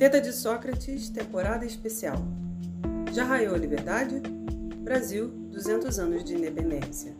[0.00, 2.16] Teta de Sócrates, temporada especial.
[3.12, 4.22] Já raiou a liberdade?
[4.82, 7.14] Brasil, 200 anos de independência.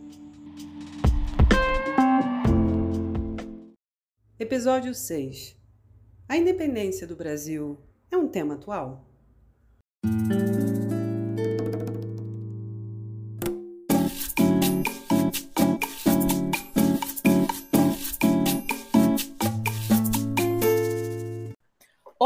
[4.39, 5.55] Episódio 6.
[6.27, 7.77] A independência do Brasil
[8.09, 9.07] é um tema atual?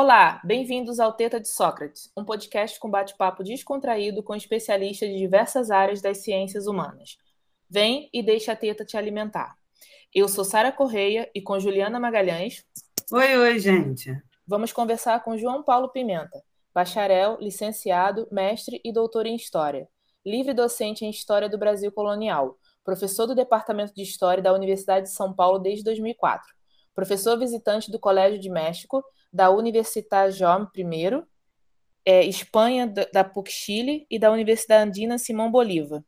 [0.05, 5.71] Olá, bem-vindos ao Teta de Sócrates, um podcast com bate-papo descontraído com especialistas de diversas
[5.71, 7.17] áreas das ciências humanas.
[7.67, 9.55] Vem e deixa a teta te alimentar.
[10.13, 12.63] Eu sou Sara Correia e com Juliana Magalhães.
[13.11, 14.15] Oi, oi, gente.
[14.45, 16.39] Vamos conversar com João Paulo Pimenta,
[16.71, 19.89] bacharel, licenciado, mestre e doutor em História,
[20.23, 25.13] livre docente em História do Brasil Colonial, professor do Departamento de História da Universidade de
[25.13, 26.47] São Paulo desde 2004,
[26.93, 29.03] professor visitante do Colégio de México
[29.35, 31.21] da Universitat Jaume I,
[32.05, 36.01] é, Espanha, da PUC Chile e da Universidade Andina Simão Bolívar,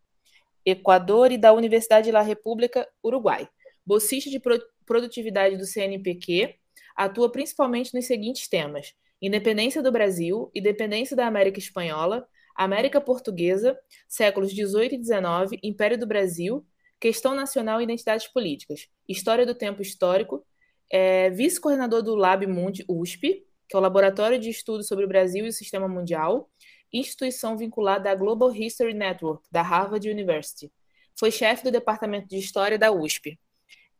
[0.65, 3.49] Equador e da Universidade La República Uruguai.
[3.85, 4.41] Bolsista de
[4.85, 6.55] produtividade do CNPq,
[6.95, 12.25] atua principalmente nos seguintes temas: independência do Brasil, independência da América Espanhola,
[12.55, 16.65] América Portuguesa, séculos 18 e 19, Império do Brasil,
[16.97, 20.45] questão nacional e identidades políticas, história do tempo histórico,
[20.89, 25.45] é vice-coordenador do Lab Mundi USP, que é o Laboratório de Estudos sobre o Brasil
[25.45, 26.49] e o Sistema Mundial,
[26.91, 30.71] instituição vinculada à Global History Network, da Harvard University.
[31.19, 33.37] Foi chefe do Departamento de História da USP.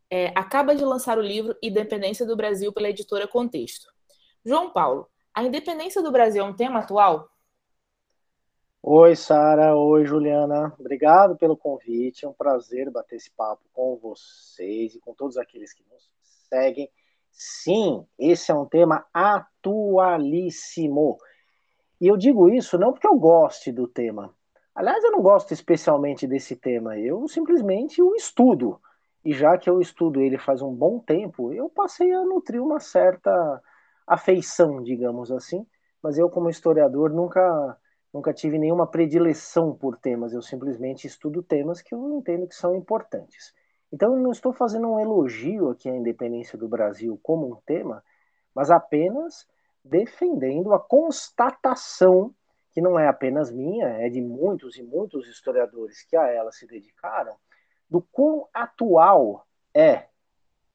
[0.09, 3.88] É, acaba de lançar o livro Independência do Brasil pela editora Contexto.
[4.45, 7.29] João Paulo, a independência do Brasil é um tema atual?
[8.81, 9.75] Oi, Sara.
[9.75, 10.73] Oi, Juliana.
[10.79, 12.23] Obrigado pelo convite.
[12.23, 16.09] É um prazer bater esse papo com vocês e com todos aqueles que nos
[16.50, 16.90] seguem.
[17.31, 21.17] Sim, esse é um tema atualíssimo.
[22.02, 24.34] E eu digo isso não porque eu goste do tema.
[24.74, 28.80] Aliás, eu não gosto especialmente desse tema, eu simplesmente o estudo.
[29.25, 32.80] E já que eu estudo ele faz um bom tempo, eu passei a nutrir uma
[32.80, 33.62] certa
[34.06, 35.66] afeição, digamos assim.
[36.02, 37.78] Mas eu, como historiador, nunca,
[38.13, 40.34] nunca tive nenhuma predileção por temas.
[40.34, 43.53] Eu simplesmente estudo temas que eu entendo que são importantes.
[43.92, 48.03] Então, eu não estou fazendo um elogio aqui à independência do Brasil como um tema,
[48.53, 49.48] mas apenas
[49.84, 52.34] defendendo a constatação,
[52.74, 56.68] que não é apenas minha, é de muitos e muitos historiadores que a ela se
[56.68, 57.36] dedicaram,
[57.90, 60.08] do quão atual é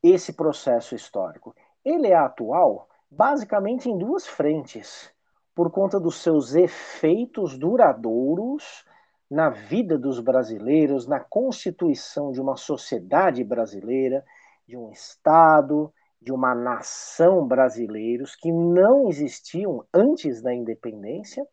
[0.03, 1.55] esse processo histórico.
[1.85, 5.13] Ele é atual basicamente em duas frentes,
[5.55, 8.87] por conta dos seus efeitos duradouros
[9.33, 14.23] na vida dos brasileiros, na constituição de uma sociedade brasileira,
[14.69, 21.47] de um Estado, de uma nação brasileiros que não existiam antes da independência,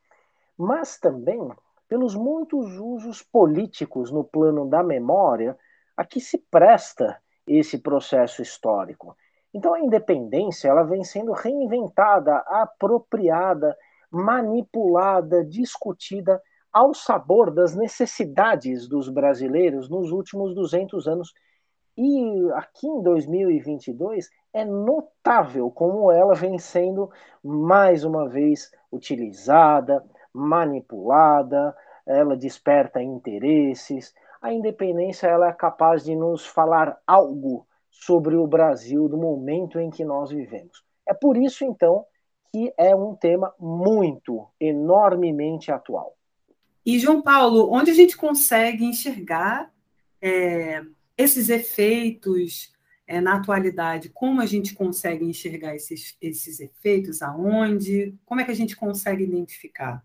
[0.58, 1.40] mas também
[1.88, 5.58] pelos muitos usos políticos no plano da memória
[5.96, 7.18] a que se presta
[7.48, 9.16] esse processo histórico.
[9.54, 13.74] Então a independência ela vem sendo reinventada, apropriada,
[14.12, 16.42] manipulada, discutida
[16.72, 21.34] ao sabor das necessidades dos brasileiros nos últimos 200 anos.
[21.98, 27.12] E aqui em 2022 é notável como ela vem sendo
[27.44, 30.04] mais uma vez utilizada,
[30.34, 31.76] manipulada,
[32.06, 34.14] ela desperta interesses.
[34.42, 39.90] A independência ela é capaz de nos falar algo sobre o Brasil do momento em
[39.90, 40.84] que nós vivemos.
[41.06, 42.06] É por isso então
[42.52, 46.16] que é um tema muito, enormemente atual.
[46.90, 49.72] E, João Paulo, onde a gente consegue enxergar
[50.20, 50.82] é,
[51.16, 52.74] esses efeitos
[53.06, 54.10] é, na atualidade?
[54.10, 57.22] Como a gente consegue enxergar esses, esses efeitos?
[57.22, 58.18] Aonde?
[58.26, 60.04] Como é que a gente consegue identificar?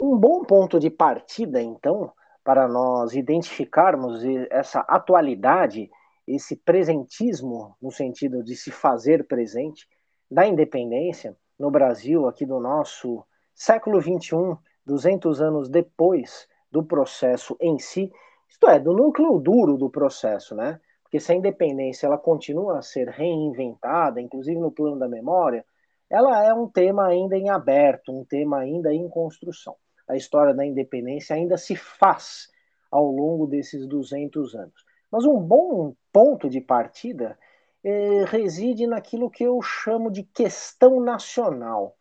[0.00, 2.12] Um bom ponto de partida, então,
[2.44, 5.90] para nós identificarmos essa atualidade,
[6.28, 9.88] esse presentismo, no sentido de se fazer presente,
[10.30, 14.56] da independência no Brasil, aqui do nosso século XXI,
[14.88, 18.10] 200 anos depois do processo em si,
[18.48, 20.80] isto é, do núcleo duro do processo, né?
[21.02, 25.64] Porque se a independência ela continua a ser reinventada, inclusive no plano da memória,
[26.08, 29.76] ela é um tema ainda em aberto, um tema ainda em construção.
[30.08, 32.48] A história da independência ainda se faz
[32.90, 34.84] ao longo desses 200 anos.
[35.10, 37.38] Mas um bom ponto de partida
[37.84, 41.94] eh, reside naquilo que eu chamo de questão nacional.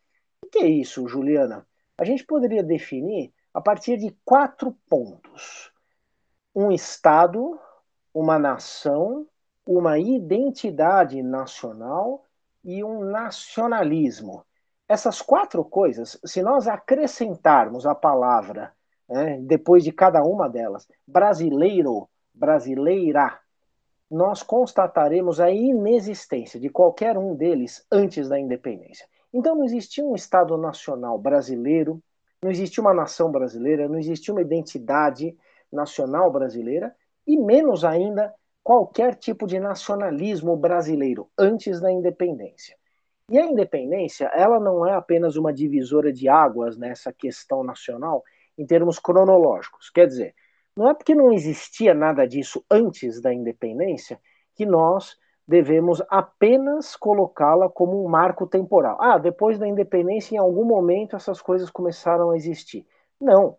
[0.43, 1.65] O que é isso, Juliana?
[1.97, 5.71] A gente poderia definir a partir de quatro pontos:
[6.53, 7.59] um Estado,
[8.13, 9.27] uma nação,
[9.65, 12.23] uma identidade nacional
[12.63, 14.45] e um nacionalismo.
[14.89, 18.73] essas quatro coisas, se nós acrescentarmos a palavra,
[19.07, 23.37] né, depois de cada uma delas, brasileiro, brasileira,
[24.09, 29.05] nós constataremos a inexistência de qualquer um deles antes da independência.
[29.37, 32.01] Então não existia um Estado nacional brasileiro,
[32.41, 35.37] não existia uma nação brasileira, não existia uma identidade
[35.71, 36.95] nacional brasileira
[37.27, 42.75] e menos ainda qualquer tipo de nacionalismo brasileiro antes da independência.
[43.29, 48.23] E a independência, ela não é apenas uma divisora de águas nessa questão nacional
[48.57, 49.91] em termos cronológicos.
[49.91, 50.33] Quer dizer,
[50.75, 54.19] não é porque não existia nada disso antes da independência
[54.55, 55.15] que nós
[55.47, 58.97] devemos apenas colocá-la como um marco temporal.
[58.99, 62.85] Ah, depois da independência, em algum momento, essas coisas começaram a existir.
[63.19, 63.55] Não.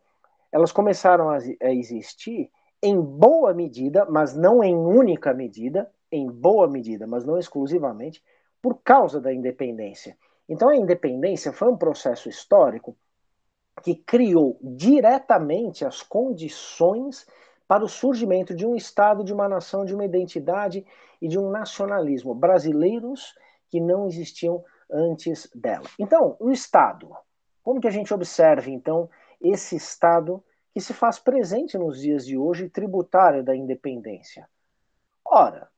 [0.52, 2.50] Elas começaram a existir
[2.82, 8.22] em boa medida, mas não em única medida, em boa medida, mas não exclusivamente,
[8.62, 10.16] por causa da independência.
[10.48, 12.96] Então, a independência foi um processo histórico
[13.82, 17.26] que criou diretamente as condições
[17.66, 20.86] para o surgimento de um Estado, de uma nação, de uma identidade
[21.20, 23.34] e de um nacionalismo brasileiros
[23.68, 25.86] que não existiam antes dela.
[25.98, 27.10] Então, o Estado.
[27.62, 29.10] Como que a gente observa, então,
[29.40, 30.42] esse Estado
[30.72, 34.48] que se faz presente nos dias de hoje, tributário da independência?
[35.24, 35.68] Ora,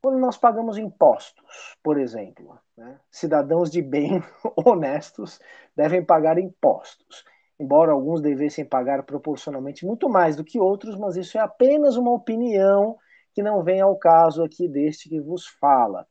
[0.00, 2.98] quando nós pagamos impostos, por exemplo, né?
[3.10, 4.22] cidadãos de bem
[4.56, 5.40] honestos
[5.76, 7.24] devem pagar impostos,
[7.58, 12.12] embora alguns devessem pagar proporcionalmente muito mais do que outros, mas isso é apenas uma
[12.12, 12.96] opinião
[13.38, 16.04] que não vem ao caso aqui deste que vos fala.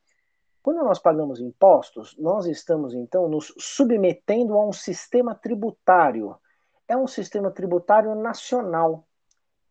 [0.63, 6.37] Quando nós pagamos impostos, nós estamos então nos submetendo a um sistema tributário.
[6.87, 9.05] É um sistema tributário nacional,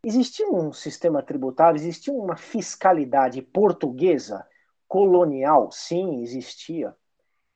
[0.04, 4.46] Existia um sistema tributário, existia uma fiscalidade portuguesa,
[4.86, 5.72] colonial?
[5.72, 6.94] Sim, existia.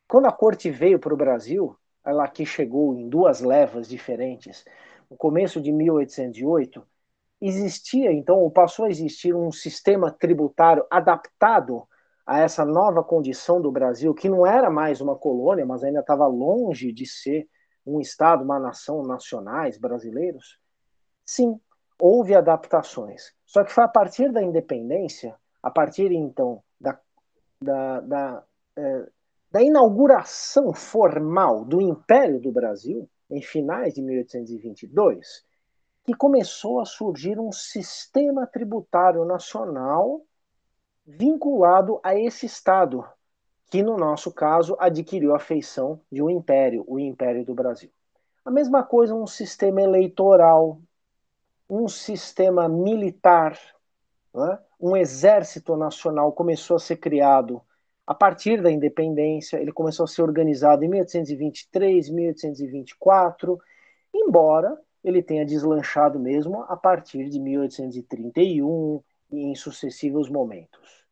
[0.09, 4.65] Quando a corte veio para o Brasil, ela aqui chegou em duas levas diferentes,
[5.11, 6.83] no começo de 1808,
[7.41, 11.87] existia então, ou passou a existir um sistema tributário adaptado
[12.27, 16.27] a essa nova condição do Brasil, que não era mais uma colônia, mas ainda estava
[16.27, 17.49] longe de ser
[17.85, 20.59] um Estado, uma nação nacionais brasileiros?
[21.25, 21.59] Sim,
[21.99, 23.33] houve adaptações.
[23.45, 26.99] Só que foi a partir da independência, a partir então da,
[27.61, 28.45] da, da,
[28.77, 29.07] é,
[29.51, 35.45] da inauguração formal do Império do Brasil, em finais de 1822,
[36.11, 40.21] que começou a surgir um sistema tributário nacional
[41.07, 43.05] vinculado a esse Estado,
[43.71, 47.91] que no nosso caso adquiriu a feição de um império, o Império do Brasil.
[48.45, 50.81] A mesma coisa um sistema eleitoral
[51.69, 53.57] um sistema militar,
[54.35, 54.59] né?
[54.81, 57.63] um exército nacional começou a ser criado
[58.05, 63.61] a partir da independência, ele começou a ser organizado em 1823, 1824,
[64.13, 71.05] embora ele tenha deslanchado mesmo a partir de 1831 e em sucessivos momentos.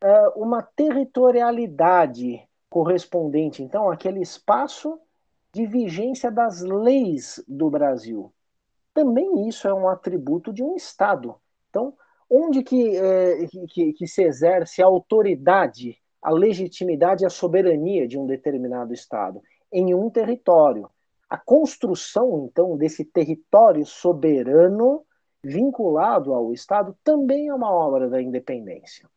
[0.00, 4.98] É uma territorialidade correspondente, então, àquele espaço
[5.52, 8.32] de vigência das leis do Brasil
[8.94, 11.34] também isso é um atributo de um Estado.
[11.68, 11.92] Então,
[12.30, 18.16] onde que, é, que, que, se exerce a autoridade, a legitimidade e a soberania de
[18.16, 19.42] um determinado Estado?
[19.70, 20.88] Em um território.
[21.34, 25.04] A construção, então, desse território soberano
[25.42, 29.10] vinculado ao Estado também é uma obra da independência.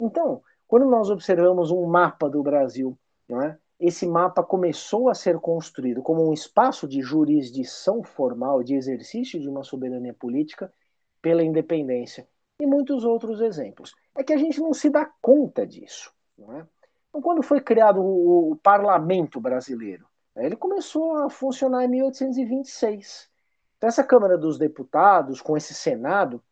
[0.00, 2.96] Então, quando nós observamos um mapa do Brasil,
[3.28, 3.56] é?
[3.80, 9.48] esse mapa começou a ser construído como um espaço de jurisdição formal, de exercício de
[9.48, 10.72] uma soberania política
[11.20, 12.28] pela independência.
[12.60, 13.96] E muitos outros exemplos.
[14.14, 16.12] É que a gente não se dá conta disso.
[16.38, 16.64] Não é?
[17.08, 23.30] Então, quando foi criado o, o parlamento brasileiro, ele começou a funcionar em 1826.
[23.76, 26.42] Então, essa Câmara dos Deputados, com esse Senado,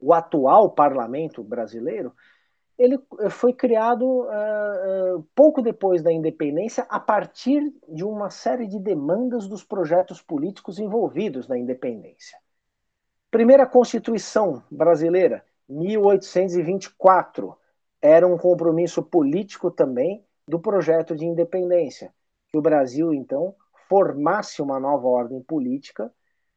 [0.00, 2.12] o atual parlamento brasileiro,
[2.78, 8.78] ele eh, foi criado uh, pouco depois da independência, a partir de uma série de
[8.78, 12.38] demandas dos projetos políticos envolvidos na independência.
[13.30, 17.56] Primeira Constituição brasileira, 1824,
[18.00, 22.12] era um compromisso político também do projeto de independência,
[22.58, 23.54] o Brasil, então,
[23.88, 26.10] formasse uma nova ordem política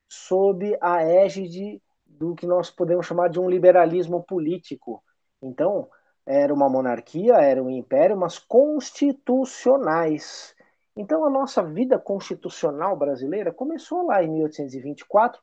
[0.08, 5.04] sob a égide do que nós podemos chamar de um liberalismo político.
[5.42, 5.90] Então,
[6.26, 10.54] era uma monarquia, era um império, mas constitucionais.
[10.96, 15.42] Então a nossa vida constitucional brasileira começou lá em 1824,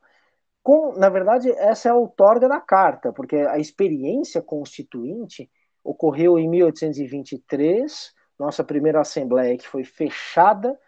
[0.63, 5.49] com, na verdade, essa é a outorga da carta, porque a experiência constituinte
[5.83, 10.79] ocorreu em 1823, nossa primeira assembleia que foi fechada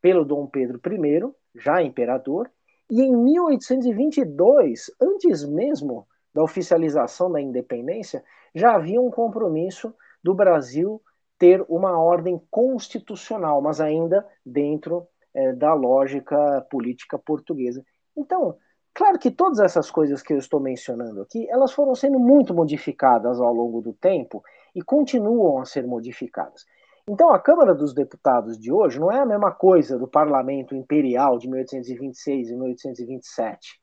[0.00, 2.50] pelo Dom Pedro I, já imperador,
[2.90, 8.22] e em 1822, antes mesmo da oficialização da independência,
[8.54, 11.00] já havia um compromisso do Brasil
[11.38, 17.84] ter uma ordem constitucional, mas ainda dentro é, da lógica política portuguesa.
[18.16, 18.56] Então,
[18.92, 23.40] claro que todas essas coisas que eu estou mencionando aqui, elas foram sendo muito modificadas
[23.40, 24.42] ao longo do tempo
[24.74, 26.64] e continuam a ser modificadas.
[27.06, 31.36] Então, a Câmara dos Deputados de hoje não é a mesma coisa do Parlamento Imperial
[31.36, 33.78] de 1826 e 1827.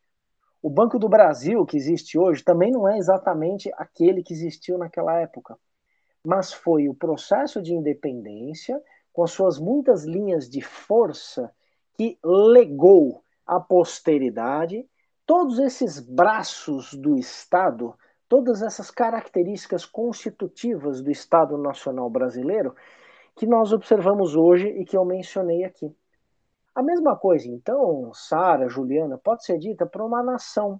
[0.59, 5.19] O Banco do Brasil, que existe hoje, também não é exatamente aquele que existiu naquela
[5.19, 5.55] época.
[6.25, 8.81] Mas foi o processo de independência,
[9.13, 11.51] com as suas muitas linhas de força,
[11.93, 14.83] que legou à posteridade
[15.27, 17.93] todos esses braços do Estado,
[18.27, 22.75] todas essas características constitutivas do Estado Nacional Brasileiro
[23.41, 25.91] que nós observamos hoje e que eu mencionei aqui.
[26.75, 30.79] A mesma coisa, então, Sara, Juliana, pode ser dita para uma nação.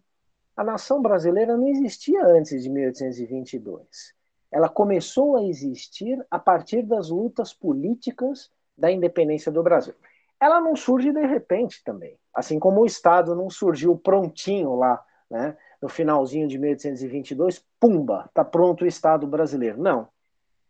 [0.56, 4.14] A nação brasileira não existia antes de 1822.
[4.52, 9.96] Ela começou a existir a partir das lutas políticas da independência do Brasil.
[10.40, 15.58] Ela não surge de repente também, assim como o Estado não surgiu prontinho lá, né,
[15.82, 19.82] no finalzinho de 1822, pumba, está pronto o Estado brasileiro.
[19.82, 20.08] Não,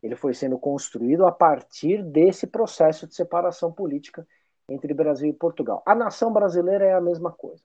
[0.01, 4.27] ele foi sendo construído a partir desse processo de separação política
[4.67, 5.83] entre Brasil e Portugal.
[5.85, 7.63] A nação brasileira é a mesma coisa.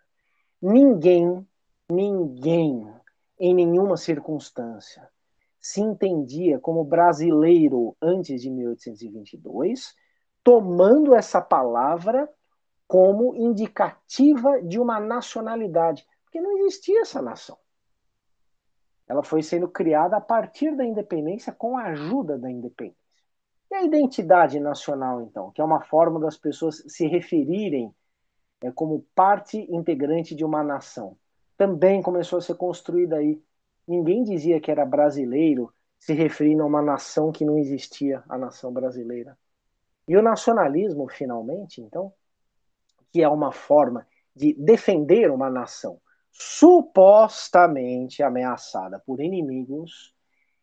[0.61, 1.47] Ninguém,
[1.91, 2.87] ninguém,
[3.39, 5.09] em nenhuma circunstância,
[5.61, 9.95] se entendia como brasileiro antes de 1822,
[10.43, 12.29] tomando essa palavra
[12.87, 17.59] como indicativa de uma nacionalidade, porque não existia essa nação
[19.09, 23.07] ela foi sendo criada a partir da independência com a ajuda da independência.
[23.71, 27.95] E a identidade nacional, então, que é uma forma das pessoas se referirem
[28.63, 31.17] é, como parte integrante de uma nação,
[31.57, 33.43] também começou a ser construída aí.
[33.87, 38.73] Ninguém dizia que era brasileiro se referindo a uma nação que não existia, a nação
[38.73, 39.37] brasileira.
[40.07, 42.13] E o nacionalismo, finalmente, então,
[43.13, 46.01] que é uma forma de defender uma nação,
[46.39, 50.15] supostamente ameaçada por inimigos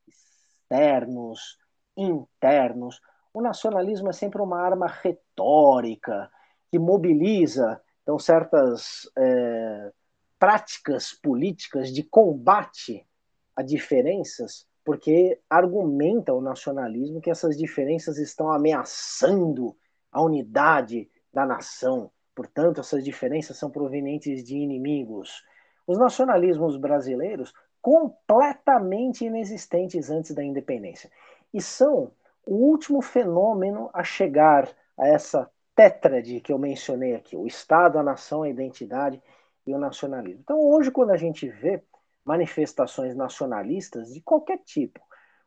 [0.07, 1.57] externos,
[1.97, 3.01] internos.
[3.33, 6.31] O nacionalismo é sempre uma arma retórica
[6.69, 9.91] que mobiliza então certas é,
[10.37, 13.07] práticas políticas de combate
[13.55, 19.75] a diferenças, porque argumenta o nacionalismo que essas diferenças estão ameaçando
[20.11, 22.11] a unidade da nação.
[22.35, 25.43] Portanto, essas diferenças são provenientes de inimigos
[25.85, 31.11] os nacionalismos brasileiros completamente inexistentes antes da independência.
[31.53, 32.11] E são
[32.45, 38.03] o último fenômeno a chegar a essa tétrade que eu mencionei aqui: o Estado, a
[38.03, 39.21] nação, a identidade
[39.65, 40.41] e o nacionalismo.
[40.41, 41.83] Então, hoje, quando a gente vê
[42.25, 45.01] manifestações nacionalistas de qualquer tipo,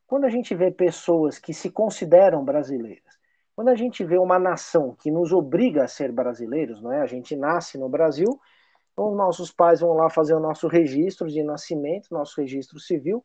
[0.07, 3.17] quando a gente vê pessoas que se consideram brasileiras,
[3.55, 7.01] quando a gente vê uma nação que nos obriga a ser brasileiros, não é?
[7.01, 8.39] A gente nasce no Brasil
[8.97, 13.23] então, nossos pais vão lá fazer o nosso registro de nascimento, nosso registro civil.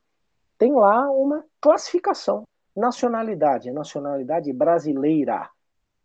[0.57, 2.43] Tem lá uma classificação,
[2.75, 5.49] nacionalidade, nacionalidade brasileira.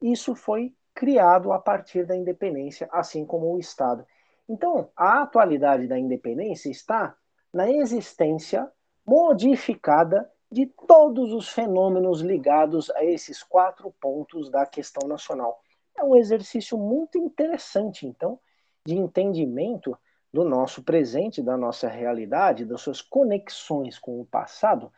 [0.00, 4.06] Isso foi criado a partir da independência, assim como o Estado.
[4.48, 7.16] Então, a atualidade da independência está
[7.52, 8.70] na existência
[9.04, 15.60] modificada de todos os fenômenos ligados a esses quatro pontos da questão nacional.
[15.98, 18.38] É um exercício muito interessante, então,
[18.86, 19.98] de entendimento
[20.32, 24.92] do nosso presente, da nossa realidade, das suas conexões com o passado,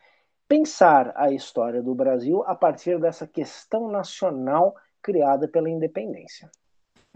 [0.47, 6.49] pensar a história do Brasil a partir dessa questão nacional criada pela independência.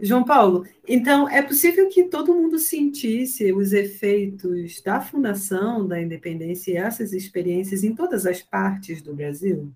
[0.00, 6.72] João Paulo, então é possível que todo mundo sentisse os efeitos da fundação da independência
[6.72, 9.70] e essas experiências em todas as partes do Brasil?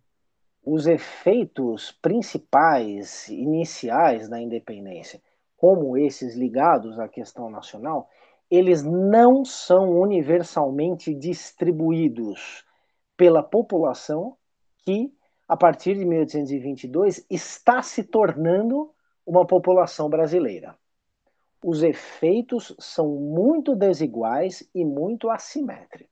[0.64, 5.21] Os efeitos principais, iniciais da independência
[5.59, 8.09] como esses ligados à questão nacional,
[8.49, 12.65] eles não são universalmente distribuídos
[13.17, 14.37] pela população
[14.85, 15.12] que,
[15.47, 18.95] a partir de 1822, está se tornando
[19.27, 20.79] uma população brasileira.
[21.62, 26.09] Os efeitos são muito desiguais e muito assimétricos.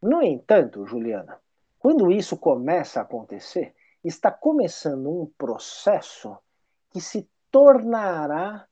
[0.00, 1.40] No entanto, Juliana,
[1.78, 6.36] quando isso começa a acontecer, está começando um processo
[6.90, 8.66] que se tornará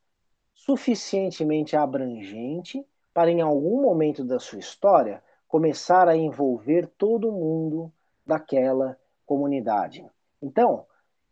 [0.55, 2.85] suficientemente abrangente
[3.15, 7.93] para, em algum momento da sua história, começar a envolver todo mundo
[8.27, 10.05] daquela comunidade.
[10.43, 10.87] Então,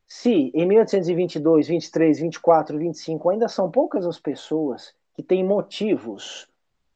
[0.06, 6.48] Se em 1822, 23, 24, 25 ainda são poucas as pessoas que têm motivos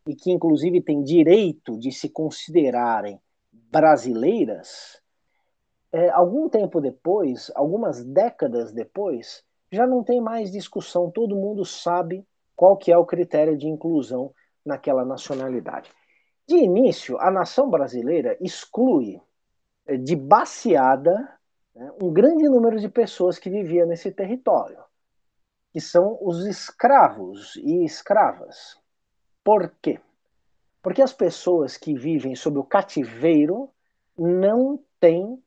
[0.07, 3.21] e que inclusive têm direito de se considerarem
[3.53, 5.01] brasileiras,
[5.93, 12.26] é, algum tempo depois, algumas décadas depois, já não tem mais discussão, todo mundo sabe
[12.55, 15.91] qual que é o critério de inclusão naquela nacionalidade.
[16.47, 19.21] De início, a nação brasileira exclui
[19.87, 21.38] é, de baseada
[21.75, 24.79] né, um grande número de pessoas que viviam nesse território,
[25.73, 28.79] que são os escravos e escravas.
[29.43, 29.99] Por quê?
[30.83, 33.71] Porque as pessoas que vivem sob o cativeiro
[34.19, 35.43] não têm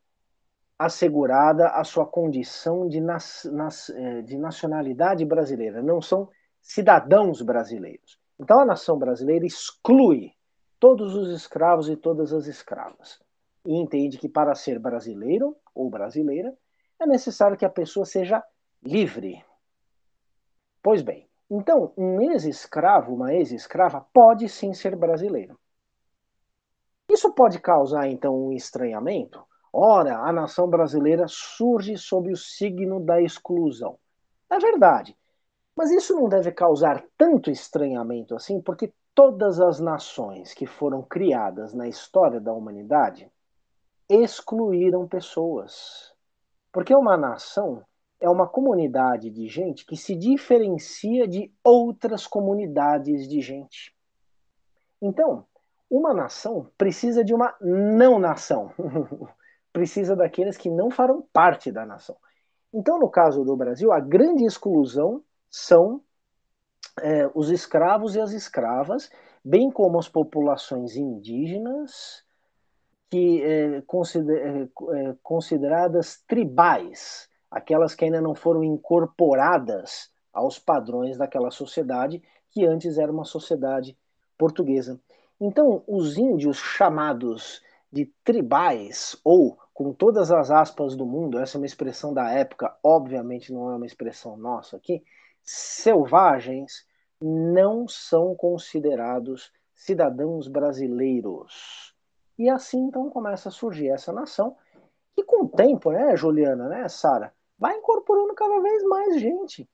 [0.77, 6.29] assegurada a sua condição de, nas, nas, é, de nacionalidade brasileira, não são
[6.61, 8.19] cidadãos brasileiros.
[8.39, 10.31] Então a nação brasileira exclui
[10.79, 13.19] todos os escravos e todas as escravas
[13.65, 16.53] e entende que para ser brasileiro ou brasileira
[16.99, 18.43] é necessário que a pessoa seja
[18.83, 19.43] livre.
[20.83, 25.57] Pois bem, então um ex-escravo, uma ex-escrava pode sim ser brasileiro.
[27.09, 29.43] Isso pode causar então um estranhamento?
[29.77, 33.99] Ora, a nação brasileira surge sob o signo da exclusão.
[34.49, 35.17] É verdade,
[35.75, 41.73] mas isso não deve causar tanto estranhamento assim, porque todas as nações que foram criadas
[41.73, 43.29] na história da humanidade
[44.07, 46.13] excluíram pessoas.
[46.71, 47.85] Porque uma nação
[48.21, 53.93] é uma comunidade de gente que se diferencia de outras comunidades de gente.
[55.01, 55.45] Então,
[55.89, 58.71] uma nação precisa de uma não nação.
[59.75, 62.15] precisa daqueles que não farão parte da nação.
[62.73, 66.01] Então, no caso do Brasil, a grande exclusão são
[67.01, 69.09] é, os escravos e as escravas,
[69.43, 72.23] bem como as populações indígenas,
[73.09, 81.17] que é, consider, é, é, consideradas tribais, aquelas que ainda não foram incorporadas aos padrões
[81.17, 83.97] daquela sociedade que antes era uma sociedade
[84.37, 84.97] portuguesa.
[85.37, 91.59] Então, os índios chamados de tribais, ou com todas as aspas do mundo, essa é
[91.59, 95.03] uma expressão da época, obviamente não é uma expressão nossa aqui,
[95.43, 96.87] selvagens
[97.21, 101.93] não são considerados cidadãos brasileiros.
[102.39, 104.55] E assim então começa a surgir essa nação,
[105.13, 109.69] que com o tempo, né, Juliana, né, Sara, vai incorporando cada vez mais gente.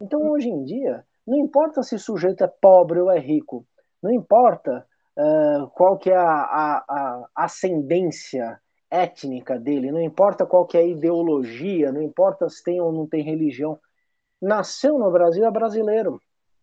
[0.00, 3.64] Então hoje em dia, não importa se o sujeito é pobre ou é rico,
[4.02, 4.84] não importa
[5.16, 8.60] uh, qual que é a, a, a, ascendência
[9.02, 13.06] étnica dele, não importa qual que é a ideologia, não importa se tem ou não
[13.06, 13.78] tem religião,
[14.40, 16.20] nasceu no Brasil é brasileiro,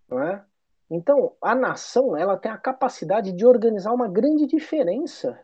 [0.10, 0.44] não é?
[0.90, 5.40] Então, a nação, ela tem a capacidade de organizar uma grande diferença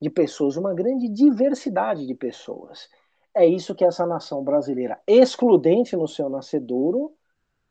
[0.00, 2.88] de pessoas, uma grande diversidade de pessoas.
[3.34, 7.12] É isso que essa nação brasileira, excludente no seu nascedouro,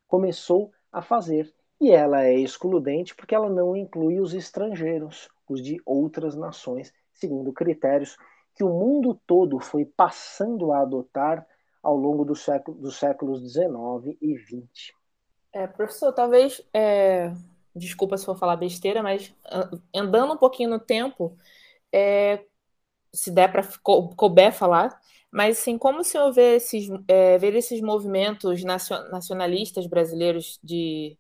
[0.08, 1.54] começou a fazer.
[1.80, 7.52] E ela é excludente porque ela não inclui os estrangeiros, os de outras nações, segundo
[7.52, 8.18] critérios
[8.58, 11.46] que o mundo todo foi passando a adotar
[11.84, 14.94] ao longo do século, dos séculos XIX e XX.
[15.54, 17.32] É, professor, talvez, é,
[17.76, 19.34] desculpa se for falar besteira, mas
[19.96, 21.38] andando um pouquinho no tempo,
[21.94, 22.44] é,
[23.14, 23.62] se der para
[24.16, 25.00] couber falar,
[25.32, 31.16] mas assim, como o senhor vê esses, é, ver esses movimentos nacionalistas brasileiros de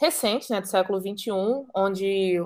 [0.00, 1.30] recentes, né, do século XXI,
[1.74, 2.42] onde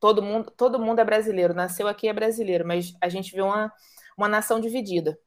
[0.00, 3.72] todo mundo, todo mundo é brasileiro, nasceu aqui é brasileiro, mas a gente vê uma,
[4.16, 5.18] uma nação dividida.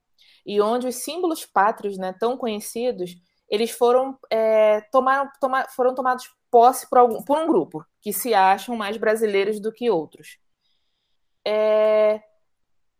[0.45, 3.15] E onde os símbolos pátrios, né, tão conhecidos,
[3.49, 8.33] eles foram, é, tomaram, toma, foram tomados posse por, algum, por um grupo que se
[8.33, 10.37] acham mais brasileiros do que outros.
[11.45, 12.21] É,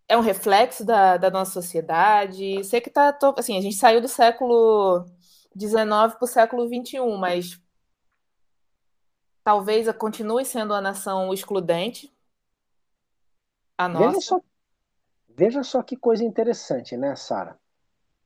[0.07, 2.63] é um reflexo da, da nossa sociedade.
[2.63, 5.05] Sei que tá, assim, a gente saiu do século
[5.57, 7.59] XIX para o século XXI, mas
[9.43, 12.13] talvez continue sendo a nação excludente.
[13.77, 14.07] A nossa.
[14.07, 14.41] Veja só,
[15.29, 17.57] veja só que coisa interessante, né, Sara?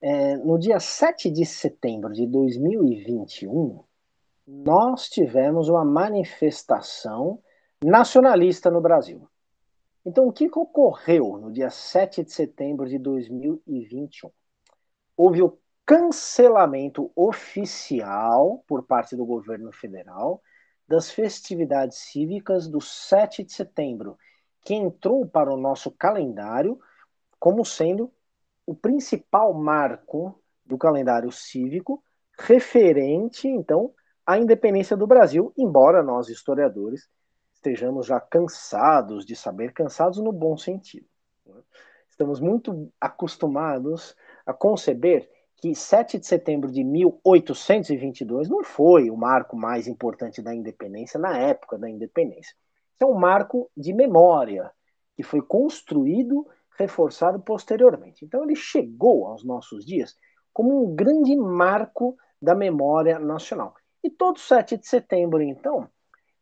[0.02, 3.84] É, no dia 7 de setembro de 2021,
[4.46, 7.42] nós tivemos uma manifestação
[7.82, 9.28] nacionalista no Brasil.
[10.06, 14.30] Então, o que ocorreu no dia 7 de setembro de 2021?
[15.16, 20.42] Houve o cancelamento oficial por parte do governo federal
[20.88, 24.18] das festividades cívicas do 7 de setembro,
[24.62, 26.80] que entrou para o nosso calendário
[27.40, 28.12] como sendo
[28.66, 32.04] o principal marco do calendário cívico
[32.40, 33.94] referente, então,
[34.26, 37.10] à independência do Brasil, embora nós, historiadores,
[37.54, 41.06] estejamos já cansados de saber, cansados no bom sentido.
[41.46, 41.62] Né?
[42.10, 44.16] Estamos muito acostumados
[44.46, 45.30] a conceber
[45.64, 51.38] que 7 de setembro de 1822 não foi o marco mais importante da independência na
[51.38, 52.54] época da independência.
[53.00, 54.70] É um marco de memória
[55.16, 56.46] que foi construído,
[56.78, 58.26] reforçado posteriormente.
[58.26, 60.18] Então ele chegou aos nossos dias
[60.52, 63.74] como um grande marco da memória nacional.
[64.04, 65.88] E todo 7 de setembro, então,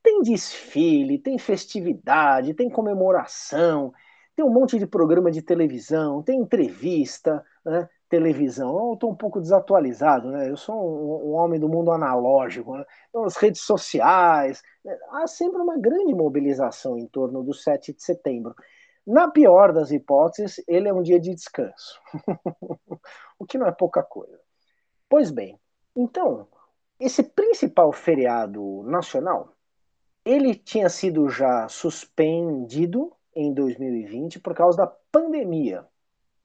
[0.01, 3.93] tem desfile, tem festividade, tem comemoração,
[4.35, 7.87] tem um monte de programa de televisão, tem entrevista, né?
[8.11, 8.89] Televisão.
[8.89, 10.49] Eu estou um pouco desatualizado, né?
[10.49, 12.85] Eu sou um, um homem do mundo analógico, né?
[13.07, 14.61] Então, as redes sociais.
[14.83, 14.97] Né?
[15.11, 18.53] Há sempre uma grande mobilização em torno do 7 de setembro.
[19.07, 21.99] Na pior das hipóteses, ele é um dia de descanso,
[23.39, 24.39] o que não é pouca coisa.
[25.09, 25.57] Pois bem,
[25.95, 26.47] então,
[26.99, 29.53] esse principal feriado nacional,
[30.23, 35.87] ele tinha sido já suspendido em 2020 por causa da pandemia.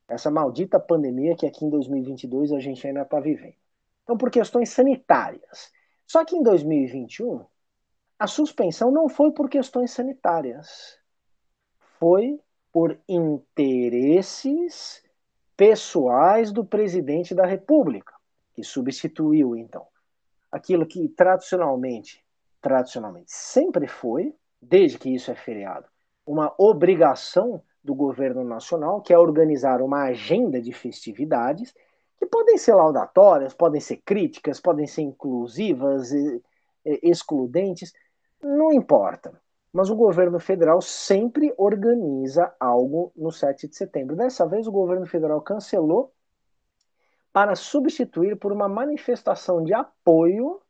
[0.09, 3.57] Essa maldita pandemia que aqui em 2022 a gente ainda está vivendo.
[4.05, 5.73] Então, por questões sanitárias.
[6.07, 7.45] Só que em 2021,
[8.19, 10.99] a suspensão não foi por questões sanitárias.
[11.99, 12.41] Foi
[12.73, 15.03] por interesses
[15.57, 18.15] pessoais do presidente da República,
[18.55, 19.87] que substituiu, então,
[20.53, 22.25] aquilo que tradicionalmente,
[22.61, 25.87] tradicionalmente sempre foi, desde que isso é feriado,
[26.27, 31.73] uma obrigação do governo nacional, que é organizar uma agenda de festividades
[32.19, 36.11] que podem ser laudatórias, podem ser críticas, podem ser inclusivas,
[36.85, 37.93] excludentes,
[38.43, 39.41] não importa.
[39.73, 44.17] Mas o governo federal sempre organiza algo no 7 de setembro.
[44.17, 46.13] Dessa vez, o governo federal cancelou
[47.33, 50.61] para substituir por uma manifestação de apoio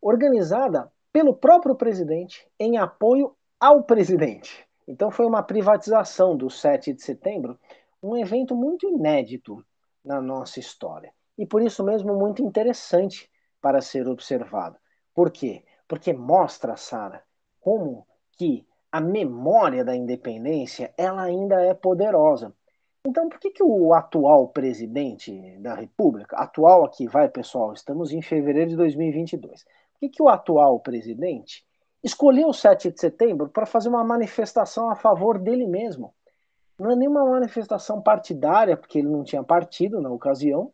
[0.00, 4.67] organizada pelo próprio presidente em apoio ao presidente.
[4.88, 7.60] Então foi uma privatização do 7 de setembro,
[8.02, 9.62] um evento muito inédito
[10.02, 11.12] na nossa história.
[11.36, 14.78] E por isso mesmo muito interessante para ser observado.
[15.14, 15.62] Por quê?
[15.86, 17.22] Porque mostra, Sara,
[17.60, 18.06] como
[18.38, 22.54] que a memória da independência ela ainda é poderosa.
[23.06, 28.22] Então, por que, que o atual presidente da República, atual aqui, vai pessoal, estamos em
[28.22, 31.67] fevereiro de 2022, por que, que o atual presidente
[32.02, 36.14] escolheu o 7 de setembro para fazer uma manifestação a favor dele mesmo?
[36.78, 40.72] Não é nenhuma manifestação partidária, porque ele não tinha partido na ocasião,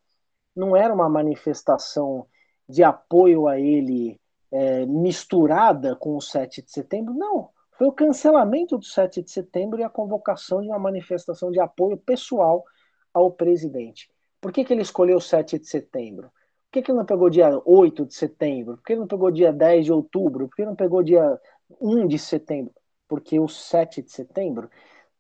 [0.54, 2.26] não era uma manifestação
[2.68, 4.20] de apoio a ele
[4.52, 7.50] é, misturada com o 7 de setembro, não.
[7.76, 11.96] Foi o cancelamento do 7 de setembro e a convocação de uma manifestação de apoio
[11.96, 12.64] pessoal
[13.12, 14.08] ao presidente.
[14.40, 16.30] Por que, que ele escolheu o 7 de setembro?
[16.74, 18.76] Que, que ele não pegou dia 8 de setembro?
[18.76, 20.48] Por que ele não pegou dia 10 de outubro?
[20.48, 21.40] Por que ele não pegou dia
[21.80, 22.74] 1 de setembro?
[23.06, 24.68] Porque o 7 de setembro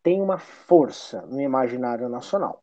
[0.02, 2.60] tem uma força no imaginário nacional.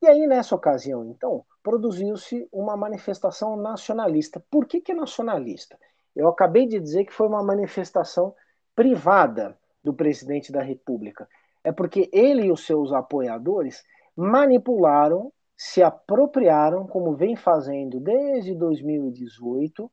[0.00, 4.42] E aí, nessa ocasião, então, produziu-se uma manifestação nacionalista.
[4.50, 5.78] Por que, que é nacionalista?
[6.16, 8.34] Eu acabei de dizer que foi uma manifestação
[8.74, 11.28] privada do presidente da República.
[11.62, 13.84] É porque ele e os seus apoiadores
[14.16, 19.90] manipularam, se apropriaram, como vem fazendo desde 2018,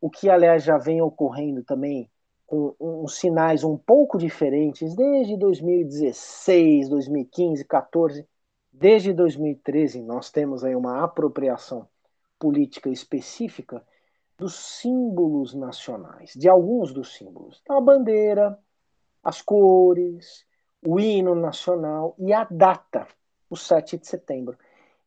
[0.00, 2.10] o que, aliás, já vem ocorrendo também
[2.46, 8.26] com uns sinais um pouco diferentes desde 2016, 2015, 14,
[8.72, 11.86] desde 2013 nós temos aí uma apropriação
[12.38, 13.84] política específica
[14.38, 17.60] dos símbolos nacionais, de alguns dos símbolos.
[17.62, 18.58] Então, a bandeira,
[19.22, 20.46] as cores,
[20.86, 23.06] o hino nacional e a data,
[23.50, 24.56] o 7 de setembro.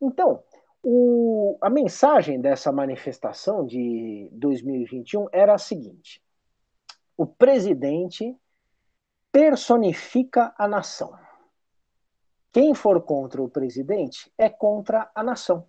[0.01, 0.43] Então,
[0.83, 6.21] o, a mensagem dessa manifestação de 2021 era a seguinte:
[7.15, 8.35] o presidente
[9.31, 11.17] personifica a nação.
[12.51, 15.67] Quem for contra o presidente é contra a nação.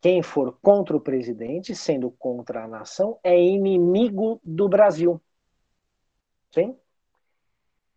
[0.00, 5.20] Quem for contra o presidente, sendo contra a nação, é inimigo do Brasil.
[6.52, 6.76] Sim?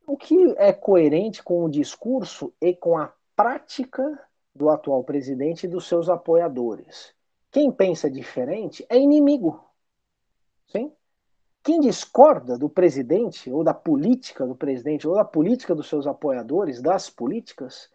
[0.06, 4.20] O que é coerente com o discurso e com a prática
[4.54, 7.14] do atual presidente e dos seus apoiadores.
[7.52, 9.64] Quem pensa diferente é inimigo.
[10.68, 10.92] Sim?
[11.64, 16.82] Quem discorda do presidente, ou da política do presidente, ou da política dos seus apoiadores,
[16.82, 17.90] das políticas,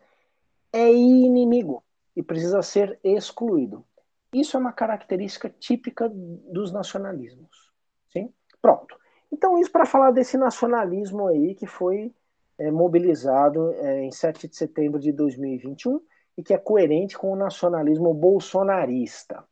[0.72, 1.82] é inimigo
[2.14, 3.84] e precisa ser excluído.
[4.32, 7.72] Isso é uma característica típica dos nacionalismos.
[8.12, 8.32] Sim?
[8.60, 8.96] Pronto.
[9.32, 12.14] Então, isso para falar desse nacionalismo aí que foi
[12.58, 16.00] é, mobilizado é, em 7 de setembro de 2021
[16.36, 19.44] e que é coerente com o nacionalismo bolsonarista.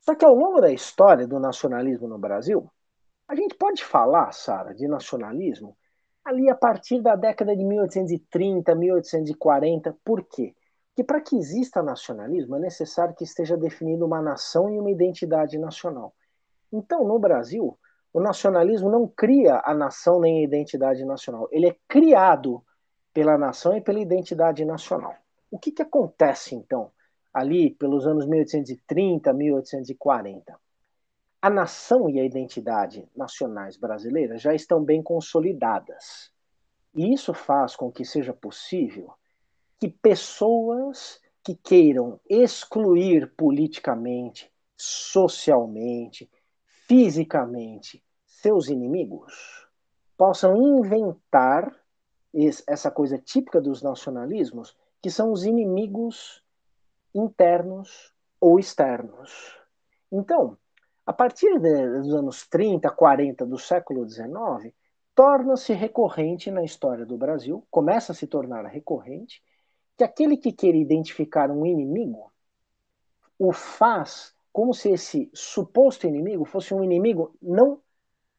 [0.00, 2.70] Só que ao longo da história do nacionalismo no Brasil,
[3.28, 5.76] a gente pode falar, Sara, de nacionalismo
[6.24, 9.96] ali a partir da década de 1830, 1840.
[10.04, 10.54] Por quê?
[11.00, 15.58] que para que exista nacionalismo é necessário que esteja definida uma nação e uma identidade
[15.58, 16.14] nacional.
[16.70, 17.78] Então, no Brasil,
[18.12, 22.62] o nacionalismo não cria a nação nem a identidade nacional, ele é criado
[23.14, 25.14] pela nação e pela identidade nacional.
[25.50, 26.92] O que, que acontece, então,
[27.32, 30.58] ali pelos anos 1830, 1840?
[31.42, 36.30] A nação e a identidade nacionais brasileiras já estão bem consolidadas.
[36.94, 39.12] E isso faz com que seja possível
[39.78, 46.30] que pessoas que queiram excluir politicamente, socialmente,
[46.86, 49.68] fisicamente seus inimigos
[50.16, 51.74] possam inventar
[52.66, 56.42] essa coisa típica dos nacionalismos, que são os inimigos
[57.14, 59.56] internos ou externos.
[60.10, 60.56] Então,
[61.06, 64.72] a partir dos anos 30, 40 do século XIX,
[65.14, 69.42] torna-se recorrente na história do Brasil, começa a se tornar recorrente,
[69.96, 72.30] que aquele que quer identificar um inimigo
[73.38, 77.80] o faz como se esse suposto inimigo fosse um inimigo não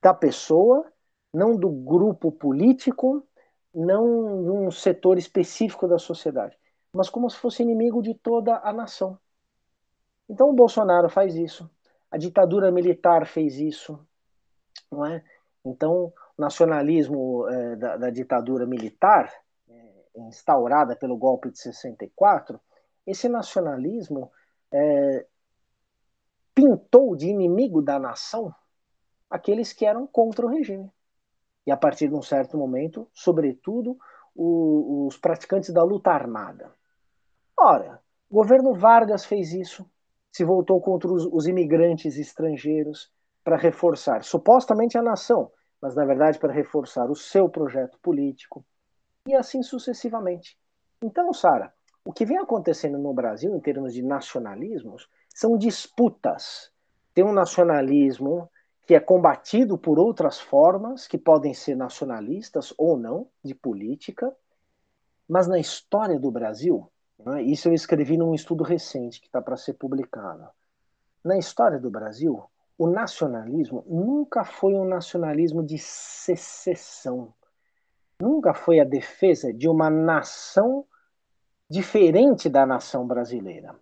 [0.01, 0.91] da pessoa,
[1.33, 3.25] não do grupo político,
[3.73, 6.57] não um setor específico da sociedade,
[6.93, 9.17] mas como se fosse inimigo de toda a nação.
[10.29, 11.69] Então o Bolsonaro faz isso,
[12.09, 13.99] a ditadura militar fez isso,
[14.91, 15.23] não é?
[15.63, 19.31] Então o nacionalismo é, da, da ditadura militar
[20.15, 22.59] instaurada pelo golpe de 64,
[23.05, 24.31] esse nacionalismo
[24.71, 25.25] é,
[26.53, 28.53] pintou de inimigo da nação
[29.29, 30.91] aqueles que eram contra o regime.
[31.65, 33.97] E a partir de um certo momento, sobretudo,
[34.35, 36.71] o, os praticantes da luta armada.
[37.57, 39.89] Ora, o governo Vargas fez isso,
[40.31, 43.11] se voltou contra os, os imigrantes estrangeiros
[43.43, 48.65] para reforçar supostamente a nação, mas na verdade para reforçar o seu projeto político
[49.27, 50.57] e assim sucessivamente.
[51.03, 56.71] Então, Sara, o que vem acontecendo no Brasil em termos de nacionalismos são disputas.
[57.13, 58.49] Tem um nacionalismo
[58.85, 64.35] que é combatido por outras formas, que podem ser nacionalistas ou não, de política,
[65.27, 69.55] mas na história do Brasil, né, isso eu escrevi num estudo recente que está para
[69.55, 70.47] ser publicado.
[71.23, 72.43] Na história do Brasil,
[72.77, 77.33] o nacionalismo nunca foi um nacionalismo de secessão
[78.21, 80.85] nunca foi a defesa de uma nação
[81.69, 83.75] diferente da nação brasileira.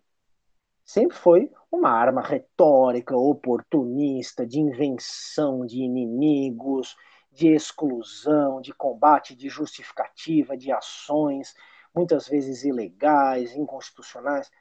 [0.86, 6.96] Sempre foi uma arma retórica, oportunista, de invenção de inimigos,
[7.32, 11.54] de exclusão, de combate, de justificativa, de ações,
[11.96, 14.52] muitas vezes ilegais, inconstitucionais.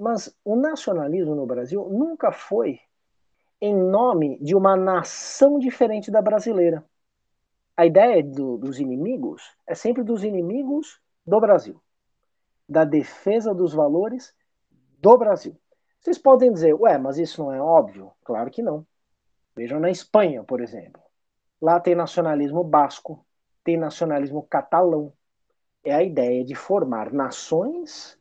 [0.00, 2.80] Mas o nacionalismo no Brasil nunca foi
[3.60, 6.84] em nome de uma nação diferente da brasileira
[7.78, 11.80] a ideia do, dos inimigos é sempre dos inimigos do Brasil,
[12.68, 14.34] da defesa dos valores
[14.98, 15.56] do Brasil.
[16.00, 18.12] Vocês podem dizer, ué, mas isso não é óbvio?
[18.24, 18.86] Claro que não.
[19.54, 21.02] Vejam na Espanha, por exemplo.
[21.60, 23.24] Lá tem nacionalismo basco,
[23.64, 25.12] tem nacionalismo catalão.
[25.84, 28.18] É a ideia de formar nações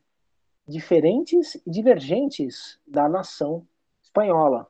[0.68, 3.66] diferentes e divergentes da nação
[4.02, 4.68] espanhola.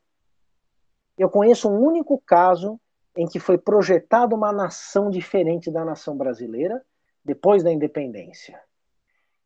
[1.17, 2.79] Eu conheço um único caso
[3.15, 6.85] em que foi projetada uma nação diferente da nação brasileira
[7.25, 8.61] depois da independência,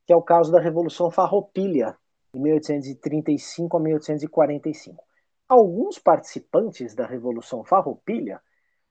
[0.06, 1.98] que é o caso da Revolução Farroupilha,
[2.34, 5.04] de 1835 a 1845.
[5.48, 8.42] Alguns participantes da Revolução Farroupilha,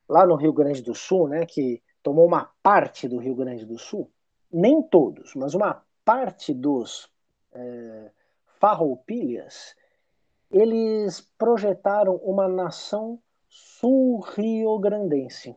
[0.08, 3.78] lá no Rio Grande do Sul, né, que tomou uma parte do Rio Grande do
[3.78, 4.10] Sul,
[4.52, 7.10] nem todos, mas uma parte dos
[7.52, 8.10] é,
[8.58, 9.74] farroupilhas,
[10.50, 15.56] eles projetaram uma nação sul-rio-grandense,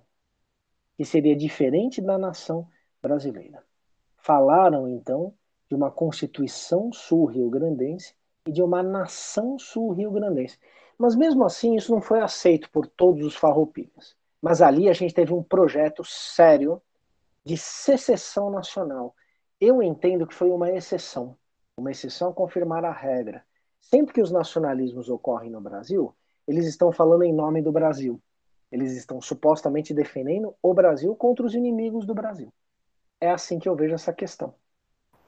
[0.96, 2.70] que seria diferente da nação
[3.02, 3.62] brasileira.
[4.18, 5.34] Falaram, então,
[5.74, 8.14] de uma constituição sul-rio-grandense
[8.48, 10.60] e de uma nação sul-rio-grandense.
[11.00, 14.16] Mas mesmo assim, isso não foi aceito por todos os farroupilhas.
[14.40, 16.80] Mas ali a gente teve um projeto sério
[17.44, 19.16] de secessão nacional.
[19.60, 21.36] Eu entendo que foi uma exceção,
[21.76, 23.44] uma exceção a confirmar a regra.
[23.82, 26.16] Sempre que os nacionalismos ocorrem no Brasil,
[26.48, 28.22] eles estão falando em nome do Brasil.
[28.72, 32.54] Eles estão supostamente defendendo o Brasil contra os inimigos do Brasil.
[33.20, 34.54] É assim que eu vejo essa questão.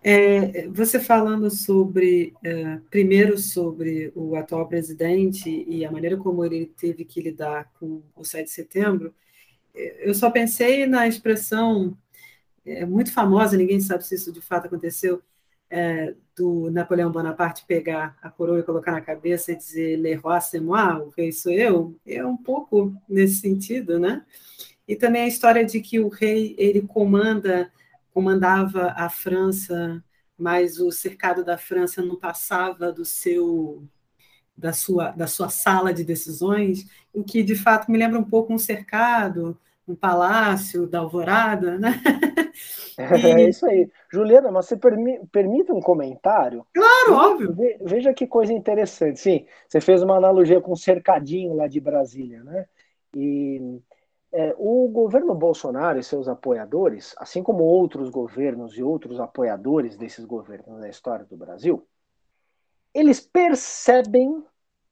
[0.08, 6.68] É, você falando sobre, é, primeiro sobre o atual presidente e a maneira como ele
[6.78, 9.16] teve que lidar com o 7 de setembro,
[9.74, 11.98] eu só pensei na expressão
[12.64, 15.24] é, muito famosa, ninguém sabe se isso de fato aconteceu,
[15.72, 20.40] é, do Napoleão Bonaparte pegar a coroa e colocar na cabeça e dizer Le roi
[20.40, 24.24] c'est moi, o rei sou eu, é um pouco nesse sentido, né?
[24.88, 27.72] E também a história de que o rei ele comanda,
[28.16, 30.02] comandava a França
[30.38, 33.84] mas o cercado da França não passava do seu
[34.58, 38.54] da sua da sua sala de decisões, em que de fato me lembra um pouco
[38.54, 42.02] um cercado, um palácio da Alvorada, né?
[42.98, 43.02] E...
[43.28, 43.92] É isso aí.
[44.10, 46.66] Juliana, mas você permi permite um comentário?
[46.74, 47.54] Claro, óbvio.
[47.82, 49.20] Veja que coisa interessante.
[49.20, 52.66] Sim, você fez uma analogia com o cercadinho lá de Brasília, né?
[53.14, 53.82] E
[54.38, 60.26] é, o governo Bolsonaro e seus apoiadores, assim como outros governos e outros apoiadores desses
[60.26, 61.88] governos na história do Brasil,
[62.94, 64.44] eles percebem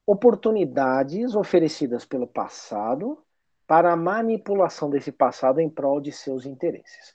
[0.06, 3.22] oportunidades oferecidas pelo passado
[3.66, 7.10] para a manipulação desse passado em prol de seus interesses.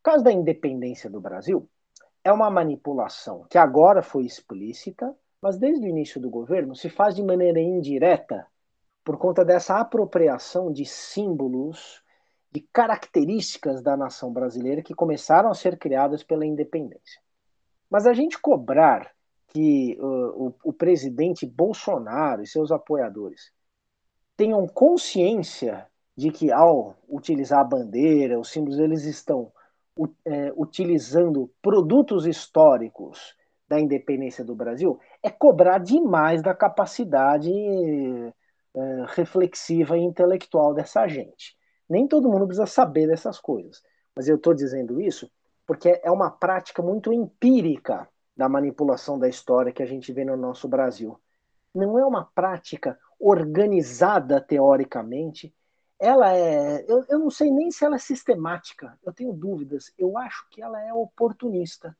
[0.00, 1.68] O caso da independência do Brasil
[2.24, 7.14] é uma manipulação que agora foi explícita, mas desde o início do governo se faz
[7.14, 8.44] de maneira indireta
[9.04, 12.02] por conta dessa apropriação de símbolos,
[12.52, 17.20] de características da nação brasileira que começaram a ser criadas pela independência.
[17.88, 19.10] Mas a gente cobrar
[19.48, 23.52] que uh, o, o presidente Bolsonaro e seus apoiadores
[24.36, 25.86] tenham consciência
[26.16, 29.52] de que ao utilizar a bandeira, os símbolos, eles estão
[30.24, 33.34] é, utilizando produtos históricos
[33.68, 37.50] da independência do Brasil, é cobrar demais da capacidade
[38.74, 41.56] é, reflexiva e intelectual dessa gente.
[41.88, 43.82] Nem todo mundo precisa saber dessas coisas,
[44.14, 45.30] mas eu estou dizendo isso
[45.70, 50.36] porque é uma prática muito empírica da manipulação da história que a gente vê no
[50.36, 51.16] nosso Brasil.
[51.72, 55.54] Não é uma prática organizada teoricamente.
[55.96, 56.84] Ela é.
[56.88, 59.92] Eu, eu não sei nem se ela é sistemática, eu tenho dúvidas.
[59.96, 61.96] Eu acho que ela é oportunista,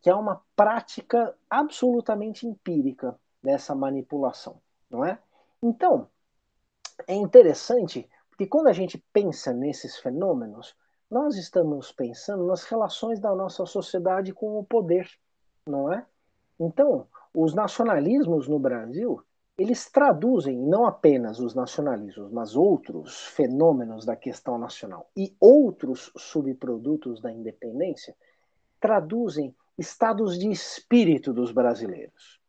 [0.00, 5.18] que é uma prática absolutamente empírica dessa manipulação, não é?
[5.64, 6.10] Então,
[7.08, 10.76] é interessante porque quando a gente pensa nesses fenômenos,
[11.10, 15.08] nós estamos pensando nas relações da nossa sociedade com o poder,
[15.66, 16.04] não é?
[16.60, 19.22] Então, os nacionalismos no Brasil,
[19.56, 27.22] eles traduzem não apenas os nacionalismos, mas outros fenômenos da questão nacional e outros subprodutos
[27.22, 28.14] da independência,
[28.78, 32.43] traduzem estados de espírito dos brasileiros.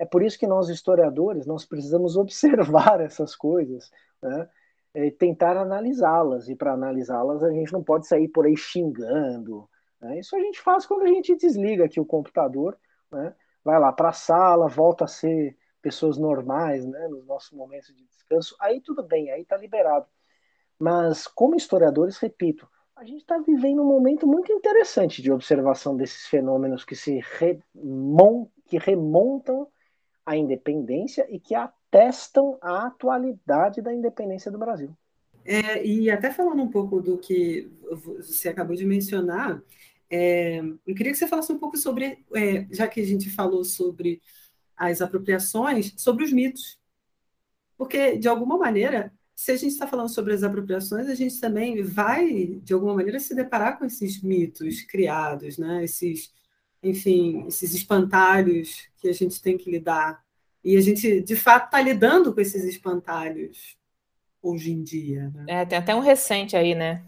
[0.00, 3.90] É por isso que nós, historiadores, nós precisamos observar essas coisas
[4.22, 4.48] né?
[4.94, 6.48] e tentar analisá-las.
[6.48, 9.68] E para analisá-las, a gente não pode sair por aí xingando.
[10.00, 10.18] Né?
[10.18, 12.78] Isso a gente faz quando a gente desliga aqui o computador,
[13.12, 13.34] né?
[13.62, 17.06] vai lá para a sala, volta a ser pessoas normais né?
[17.08, 18.56] nos nossos momentos de descanso.
[18.58, 20.06] Aí tudo bem, aí está liberado.
[20.78, 26.26] Mas, como historiadores, repito, a gente está vivendo um momento muito interessante de observação desses
[26.26, 27.20] fenômenos que se
[28.66, 29.68] que remontam
[30.24, 34.96] a independência e que atestam a atualidade da independência do Brasil.
[35.44, 39.62] É, e até falando um pouco do que você acabou de mencionar,
[40.10, 43.64] é, eu queria que você falasse um pouco sobre, é, já que a gente falou
[43.64, 44.20] sobre
[44.76, 46.78] as apropriações, sobre os mitos.
[47.76, 51.82] Porque, de alguma maneira, se a gente está falando sobre as apropriações, a gente também
[51.82, 55.84] vai, de alguma maneira, se deparar com esses mitos criados, né?
[55.84, 56.30] esses
[56.82, 60.22] enfim, esses espantalhos que a gente tem que lidar.
[60.62, 63.76] E a gente, de fato, está lidando com esses espantalhos
[64.42, 65.30] hoje em dia.
[65.34, 65.44] Né?
[65.48, 67.04] É, tem até um recente aí, né?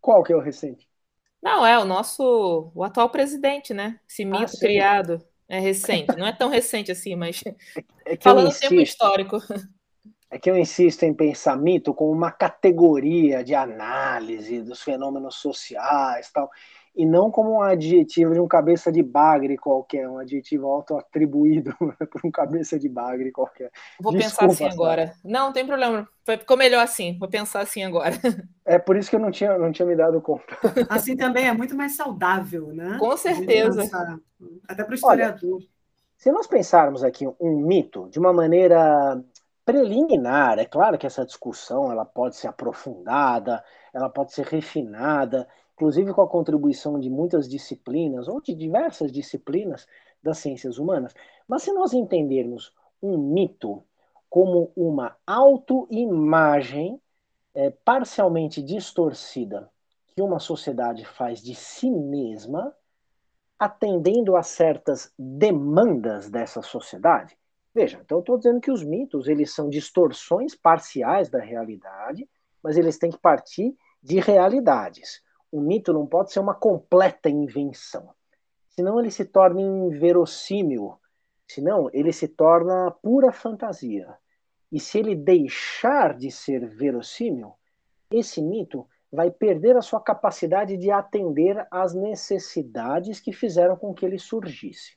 [0.00, 0.88] Qual que é o recente?
[1.42, 4.00] Não, é o nosso, o atual presidente, né?
[4.08, 5.24] Esse ah, mito ah, criado.
[5.48, 7.42] É recente, não é tão recente assim, mas
[8.04, 9.38] é que falando insisto, tempo histórico.
[10.30, 16.30] É que eu insisto em pensar mito como uma categoria de análise dos fenômenos sociais
[16.30, 16.50] tal
[16.98, 21.72] e não como um adjetivo de um cabeça de bagre qualquer, um adjetivo auto-atribuído
[22.10, 23.70] por um cabeça de bagre qualquer.
[24.00, 25.14] Vou Desculpa, pensar assim agora.
[25.24, 26.08] Não, não tem problema.
[26.26, 27.16] Ficou melhor assim.
[27.16, 28.16] Vou pensar assim agora.
[28.66, 30.44] É por isso que eu não tinha, não tinha me dado conta.
[30.90, 32.98] Assim também é muito mais saudável, né?
[32.98, 33.82] Com certeza.
[34.68, 35.54] Até para o historiador.
[35.54, 35.66] Olha,
[36.18, 39.22] se nós pensarmos aqui um mito de uma maneira
[39.64, 45.48] preliminar, é claro que essa discussão ela pode ser aprofundada, ela pode ser refinada,
[45.78, 49.86] inclusive com a contribuição de muitas disciplinas, ou de diversas disciplinas
[50.20, 51.14] das ciências humanas.
[51.46, 53.84] Mas se nós entendermos um mito
[54.28, 57.00] como uma autoimagem
[57.54, 59.70] é, parcialmente distorcida
[60.08, 62.74] que uma sociedade faz de si mesma,
[63.56, 67.38] atendendo a certas demandas dessa sociedade.
[67.72, 72.28] Veja, então eu estou dizendo que os mitos eles são distorções parciais da realidade,
[72.60, 78.10] mas eles têm que partir de realidades o mito não pode ser uma completa invenção.
[78.68, 80.98] Senão ele se torna inverossímil.
[81.46, 84.16] Senão ele se torna pura fantasia.
[84.70, 87.54] E se ele deixar de ser verossímil,
[88.10, 94.04] esse mito vai perder a sua capacidade de atender às necessidades que fizeram com que
[94.04, 94.96] ele surgisse.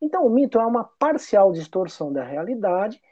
[0.00, 3.02] Então, o mito é uma parcial distorção da realidade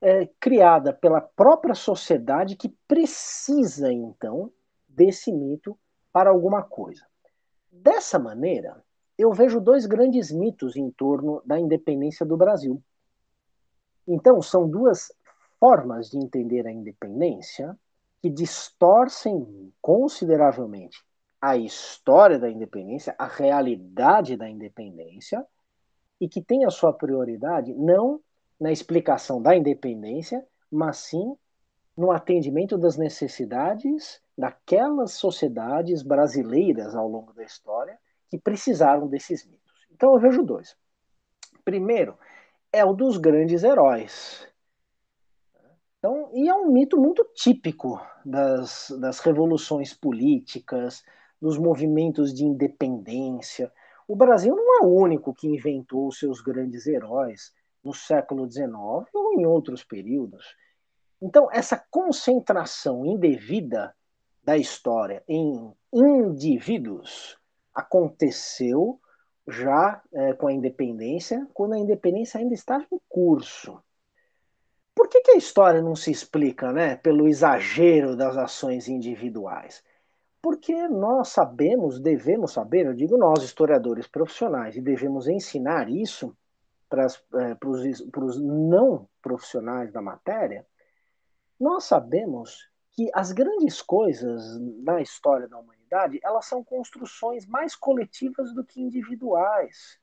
[0.00, 4.52] é, criada pela própria sociedade que precisa, então,
[4.88, 5.78] desse mito
[6.16, 7.06] para alguma coisa.
[7.70, 8.82] Dessa maneira,
[9.18, 12.82] eu vejo dois grandes mitos em torno da independência do Brasil.
[14.08, 15.12] Então, são duas
[15.60, 17.78] formas de entender a independência
[18.22, 21.04] que distorcem consideravelmente
[21.38, 25.46] a história da independência, a realidade da independência,
[26.18, 28.22] e que tem a sua prioridade não
[28.58, 30.42] na explicação da independência,
[30.72, 31.36] mas sim
[31.94, 39.86] no atendimento das necessidades daquelas sociedades brasileiras ao longo da história que precisaram desses mitos.
[39.90, 40.76] Então eu vejo dois.
[41.64, 42.18] Primeiro,
[42.72, 44.46] é o dos grandes heróis.
[45.98, 51.02] Então, e é um mito muito típico das, das revoluções políticas,
[51.40, 53.72] dos movimentos de independência.
[54.06, 58.74] O Brasil não é o único que inventou seus grandes heróis no século XIX
[59.12, 60.54] ou em outros períodos.
[61.20, 63.94] Então, essa concentração indevida
[64.46, 67.36] da história em indivíduos
[67.74, 69.00] aconteceu
[69.48, 73.82] já é, com a independência, quando a independência ainda estava em curso.
[74.94, 79.82] Por que, que a história não se explica né, pelo exagero das ações individuais?
[80.40, 86.36] Porque nós sabemos, devemos saber, eu digo nós, historiadores profissionais, e devemos ensinar isso
[86.88, 90.64] para, é, para os não profissionais da matéria,
[91.58, 98.54] nós sabemos que as grandes coisas na história da humanidade, elas são construções mais coletivas
[98.54, 100.00] do que individuais.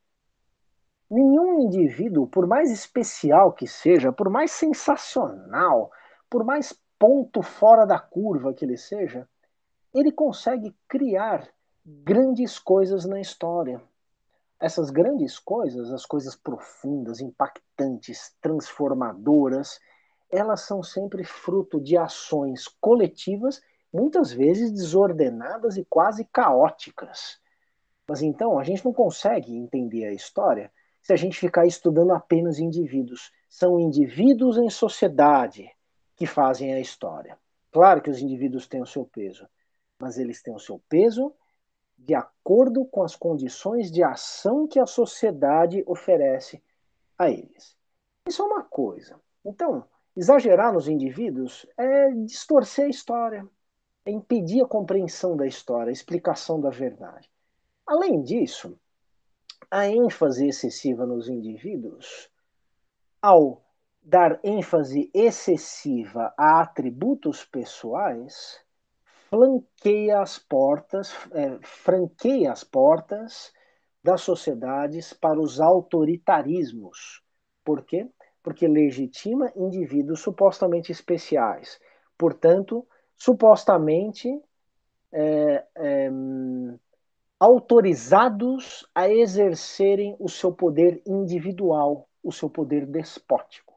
[1.10, 5.92] Nenhum indivíduo, por mais especial que seja, por mais sensacional,
[6.30, 9.28] por mais ponto fora da curva que ele seja,
[9.92, 11.50] ele consegue criar
[11.84, 13.82] grandes coisas na história.
[14.60, 19.80] Essas grandes coisas, as coisas profundas, impactantes, transformadoras,
[20.34, 23.62] elas são sempre fruto de ações coletivas,
[23.94, 27.40] muitas vezes desordenadas e quase caóticas.
[28.08, 30.72] Mas então a gente não consegue entender a história
[31.04, 33.32] se a gente ficar estudando apenas indivíduos.
[33.48, 35.70] São indivíduos em sociedade
[36.16, 37.38] que fazem a história.
[37.72, 39.48] Claro que os indivíduos têm o seu peso,
[40.00, 41.32] mas eles têm o seu peso
[41.96, 46.64] de acordo com as condições de ação que a sociedade oferece
[47.18, 47.78] a eles.
[48.28, 49.22] Isso é uma coisa.
[49.46, 49.86] Então,
[50.16, 53.48] exagerar nos indivíduos é distorcer a história,
[54.06, 57.30] é impedir a compreensão da história, a explicação da verdade.
[57.86, 58.78] Além disso,
[59.70, 62.30] a ênfase excessiva nos indivíduos,
[63.22, 63.64] ao
[64.02, 68.62] dar ênfase excessiva a atributos pessoais,
[69.30, 73.54] flanqueia as portas, é, franqueia as portas
[74.04, 77.24] das sociedades para os autoritarismos.
[77.64, 78.10] Por quê?
[78.44, 81.80] Porque legitima indivíduos supostamente especiais.
[82.18, 82.86] Portanto,
[83.16, 84.30] supostamente
[85.12, 86.12] é, é,
[87.40, 93.74] autorizados a exercerem o seu poder individual, o seu poder despótico.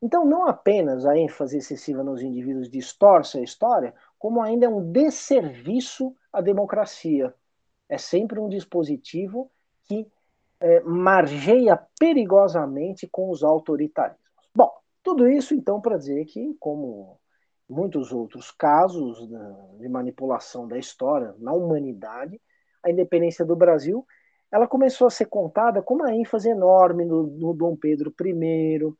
[0.00, 4.92] Então, não apenas a ênfase excessiva nos indivíduos distorce a história, como ainda é um
[4.92, 7.34] desserviço à democracia.
[7.88, 9.50] É sempre um dispositivo
[9.84, 10.06] que
[10.60, 14.20] é, margeia perigosamente com os autoritarismos.
[14.54, 14.70] Bom,
[15.02, 17.18] tudo isso então para dizer que, como
[17.68, 19.28] muitos outros casos
[19.78, 22.40] de manipulação da história na humanidade,
[22.82, 24.06] a independência do Brasil,
[24.50, 28.94] ela começou a ser contada com uma ênfase enorme no, no Dom Pedro I,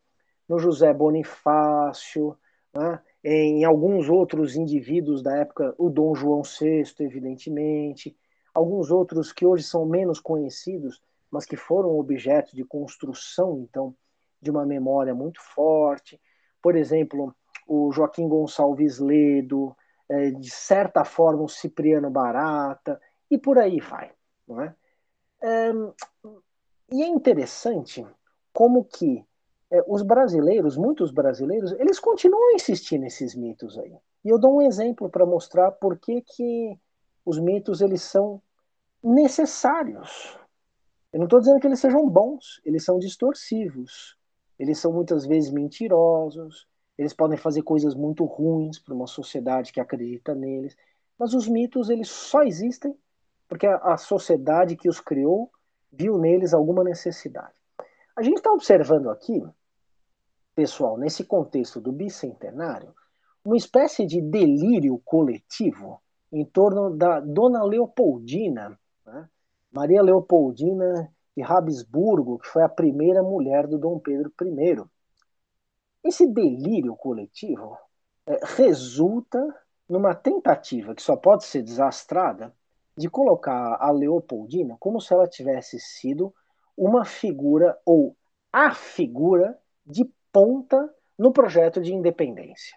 [0.49, 2.37] no José Bonifácio,
[2.75, 8.17] né, em alguns outros indivíduos da época, o Dom João VI, evidentemente,
[8.55, 11.01] alguns outros que hoje são menos conhecidos,
[11.31, 13.95] mas que foram objeto de construção, então,
[14.41, 16.21] de uma memória muito forte.
[16.63, 17.35] Por exemplo,
[17.67, 19.77] o Joaquim Gonçalves Ledo,
[20.09, 23.01] é, de certa forma o Cipriano Barata,
[23.31, 24.11] e por aí vai.
[24.47, 24.75] Não é?
[25.43, 25.71] é
[26.91, 28.07] e é interessante
[28.53, 29.23] como que
[29.71, 33.95] é, os brasileiros, muitos brasileiros, eles continuam a insistir nesses mitos aí.
[34.25, 36.79] E eu dou um exemplo para mostrar por que, que
[37.25, 38.41] os mitos eles são
[39.03, 40.39] necessários.
[41.13, 44.19] Eu não estou dizendo que eles sejam bons, eles são distorsivos.
[44.59, 46.67] Eles são muitas vezes mentirosos,
[46.99, 50.77] eles podem fazer coisas muito ruins para uma sociedade que acredita neles.
[51.17, 52.97] Mas os mitos eles só existem
[53.49, 55.51] porque a, sociedade que os criou
[55.91, 57.55] viu neles alguma necessidade.
[58.17, 59.43] A gente está observando aqui,
[60.55, 62.93] pessoal, nesse contexto do bicentenário,
[63.45, 68.79] uma espécie de delírio coletivo em torno da Dona Leopoldina?
[69.79, 74.83] Maria Leopoldina de Habsburgo, que foi a primeira mulher do Dom Pedro I.
[76.03, 77.79] Esse delírio coletivo
[78.27, 79.39] é, resulta
[79.89, 82.53] numa tentativa que só pode ser desastrada
[82.97, 86.35] de colocar a Leopoldina como se ela tivesse sido
[86.77, 88.17] uma figura ou
[88.53, 89.57] a figura
[89.87, 92.77] de ponta no projeto de independência.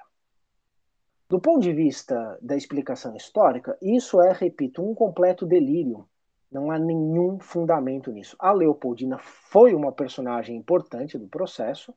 [1.27, 6.07] Do ponto de vista da explicação histórica, isso é, repito, um completo delírio.
[6.51, 8.35] Não há nenhum fundamento nisso.
[8.37, 11.93] A Leopoldina foi uma personagem importante do processo,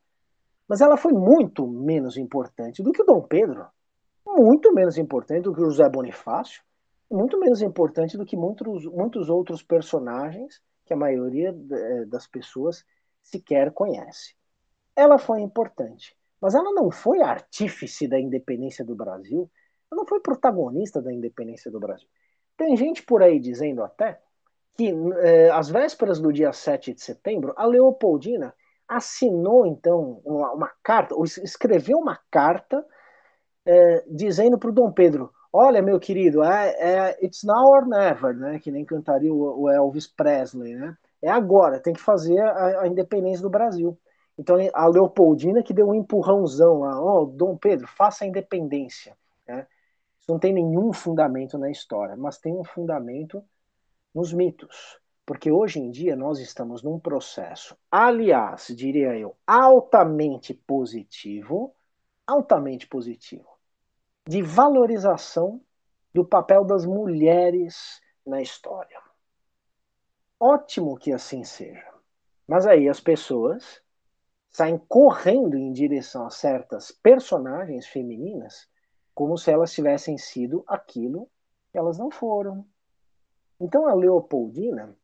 [0.67, 3.67] mas ela foi muito menos importante do que o Dom Pedro,
[4.25, 6.63] muito menos importante do que o José Bonifácio,
[7.11, 12.85] muito menos importante do que muitos, muitos outros personagens que a maioria eh, das pessoas
[13.21, 14.35] sequer conhece.
[14.95, 19.49] Ela foi importante, mas ela não foi artífice da independência do Brasil,
[19.91, 22.07] ela não foi protagonista da independência do Brasil.
[22.57, 24.21] Tem gente por aí dizendo até
[24.75, 28.53] que, eh, às vésperas do dia 7 de setembro, a Leopoldina
[28.87, 32.85] assinou, então, uma, uma carta, ou escreveu uma carta
[33.65, 38.35] eh, dizendo para o Dom Pedro: Olha, meu querido, é, é, it's now or never,
[38.35, 38.59] né?
[38.59, 40.97] Que nem cantaria o, o Elvis Presley, né?
[41.21, 43.97] É agora, tem que fazer a, a independência do Brasil.
[44.37, 49.15] Então a Leopoldina que deu um empurrãozão lá, ó, oh, Dom Pedro, faça a independência.
[49.47, 49.65] Né?
[50.19, 53.43] Isso não tem nenhum fundamento na história, mas tem um fundamento
[54.15, 54.99] nos mitos.
[55.25, 61.75] Porque hoje em dia nós estamos num processo, aliás, diria eu, altamente positivo,
[62.25, 63.47] altamente positivo,
[64.27, 65.61] de valorização
[66.13, 68.99] do papel das mulheres na história.
[70.39, 71.85] Ótimo que assim seja.
[72.47, 73.81] Mas aí as pessoas
[74.51, 78.69] saem correndo em direção a certas personagens femininas
[79.13, 81.29] como se elas tivessem sido aquilo
[81.71, 82.65] que elas não foram.
[83.59, 84.95] Então a Leopoldina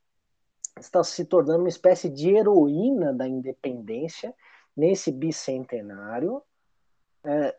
[0.79, 4.33] está se tornando uma espécie de heroína da independência
[4.75, 6.41] nesse bicentenário,
[7.23, 7.55] é,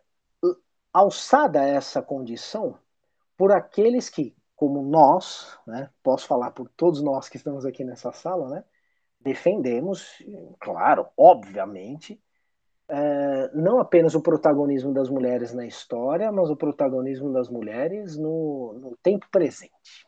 [0.93, 2.79] alçada a essa condição
[3.37, 8.13] por aqueles que, como nós, né, posso falar por todos nós que estamos aqui nessa
[8.13, 8.65] sala, né,
[9.21, 10.23] defendemos,
[10.61, 12.21] claro, obviamente,
[12.89, 18.75] é, não apenas o protagonismo das mulheres na história, mas o protagonismo das mulheres no,
[18.75, 20.07] no tempo presente?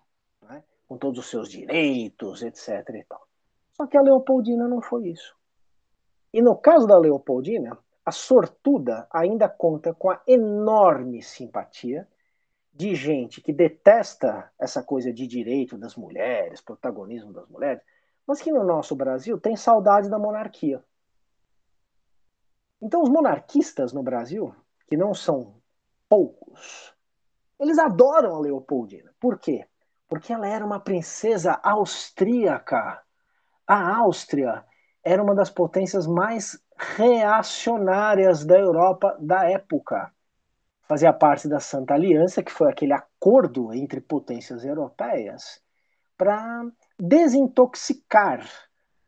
[0.94, 2.88] Com todos os seus direitos, etc.
[2.94, 3.26] E tal.
[3.72, 5.36] Só que a Leopoldina não foi isso.
[6.32, 12.06] E no caso da Leopoldina, a sortuda ainda conta com a enorme simpatia
[12.72, 17.82] de gente que detesta essa coisa de direito das mulheres, protagonismo das mulheres,
[18.26, 20.82] mas que no nosso Brasil tem saudade da monarquia.
[22.80, 24.54] Então, os monarquistas no Brasil,
[24.86, 25.54] que não são
[26.08, 26.94] poucos,
[27.58, 29.14] eles adoram a Leopoldina.
[29.18, 29.66] Por quê?
[30.08, 33.02] Porque ela era uma princesa austríaca.
[33.66, 34.64] A Áustria
[35.02, 40.12] era uma das potências mais reacionárias da Europa da época.
[40.82, 45.62] Fazia parte da Santa Aliança, que foi aquele acordo entre potências europeias
[46.16, 46.64] para
[46.98, 48.48] desintoxicar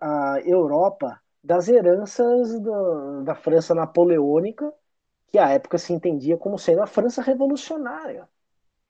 [0.00, 4.72] a Europa das heranças do, da França napoleônica,
[5.28, 8.28] que à época se entendia como sendo a França revolucionária.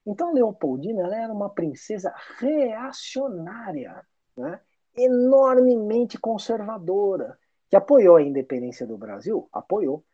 [0.07, 4.61] Então Leopoldina era uma princesa reacionária, né?
[4.97, 7.39] enormemente conservadora,
[7.69, 10.05] que apoiou a independência do Brasil, apoiou,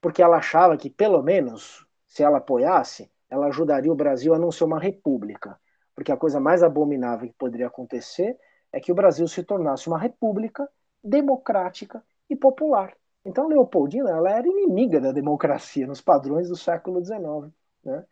[0.00, 4.50] porque ela achava que pelo menos se ela apoiasse, ela ajudaria o Brasil a não
[4.50, 5.58] ser uma república
[5.96, 8.38] porque a coisa mais abominável que poderia acontecer
[8.70, 10.68] é que o Brasil se tornasse uma república
[11.02, 12.94] democrática e popular.
[13.24, 17.50] Então, Leopoldina ela era inimiga da democracia nos padrões do século XIX.
[17.82, 18.04] Né?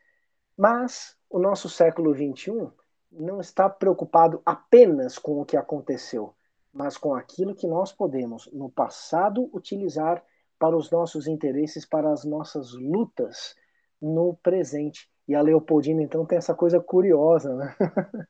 [0.56, 2.70] Mas o nosso século XXI
[3.10, 6.32] não está preocupado apenas com o que aconteceu,
[6.72, 10.22] mas com aquilo que nós podemos, no passado, utilizar
[10.60, 13.56] para os nossos interesses, para as nossas lutas
[14.00, 15.10] no presente.
[15.26, 17.74] E a Leopoldina, então, tem essa coisa curiosa, né?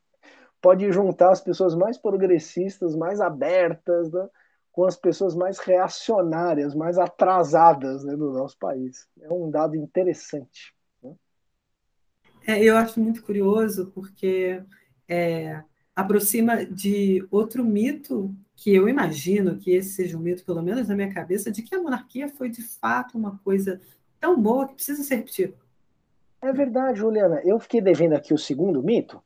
[0.59, 4.27] Pode juntar as pessoas mais progressistas, mais abertas, né?
[4.71, 9.07] com as pessoas mais reacionárias, mais atrasadas né, do nosso país.
[9.21, 10.74] É um dado interessante.
[12.47, 14.61] É, eu acho muito curioso, porque
[15.07, 15.63] é,
[15.95, 20.95] aproxima de outro mito que eu imagino que esse seja um mito, pelo menos na
[20.95, 23.81] minha cabeça, de que a monarquia foi de fato uma coisa
[24.19, 25.55] tão boa que precisa ser repetida.
[26.41, 27.41] É verdade, Juliana.
[27.43, 29.21] Eu fiquei devendo aqui o segundo mito,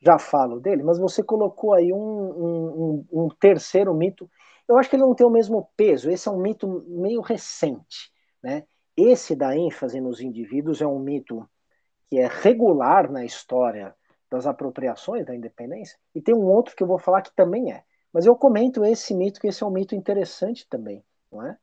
[0.00, 4.28] já falo dele, mas você colocou aí um, um, um, terceiro mito.
[4.68, 6.10] Eu acho que ele não tem o mesmo peso.
[6.10, 8.12] Esse é um mito meio recente.
[8.42, 8.64] Né?
[8.96, 11.48] Esse da ênfase nos indivíduos é um mito
[12.08, 13.94] que é regular na história
[14.30, 17.84] das apropriações da independência, e tem um outro que eu vou falar que também é.
[18.12, 21.58] Mas eu comento esse mito, que esse é um mito interessante também, não é?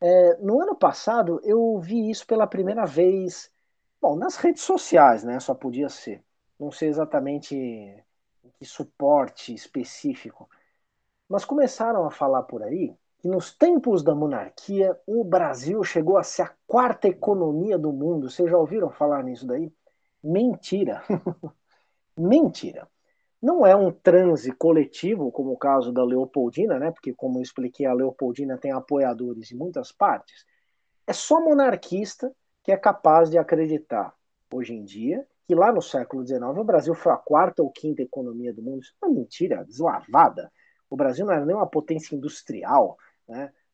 [0.00, 3.50] é no ano passado, eu vi isso pela primeira vez,
[4.00, 5.38] bom, nas redes sociais, né?
[5.40, 6.22] Só podia ser.
[6.58, 7.54] Não sei exatamente
[8.58, 10.48] que suporte específico,
[11.28, 16.22] mas começaram a falar por aí que nos tempos da monarquia o Brasil chegou a
[16.22, 18.30] ser a quarta economia do mundo.
[18.30, 19.72] Vocês já ouviram falar nisso daí?
[20.28, 21.02] Mentira.
[22.14, 22.86] Mentira.
[23.40, 26.90] Não é um transe coletivo, como o caso da Leopoldina, né?
[26.90, 30.44] Porque, como eu expliquei, a Leopoldina tem apoiadores em muitas partes.
[31.06, 32.30] É só monarquista
[32.62, 34.12] que é capaz de acreditar,
[34.52, 38.02] hoje em dia, que lá no século XIX o Brasil foi a quarta ou quinta
[38.02, 38.82] economia do mundo.
[38.82, 40.52] Isso é uma mentira deslavada.
[40.90, 42.98] O Brasil não era nem uma potência industrial,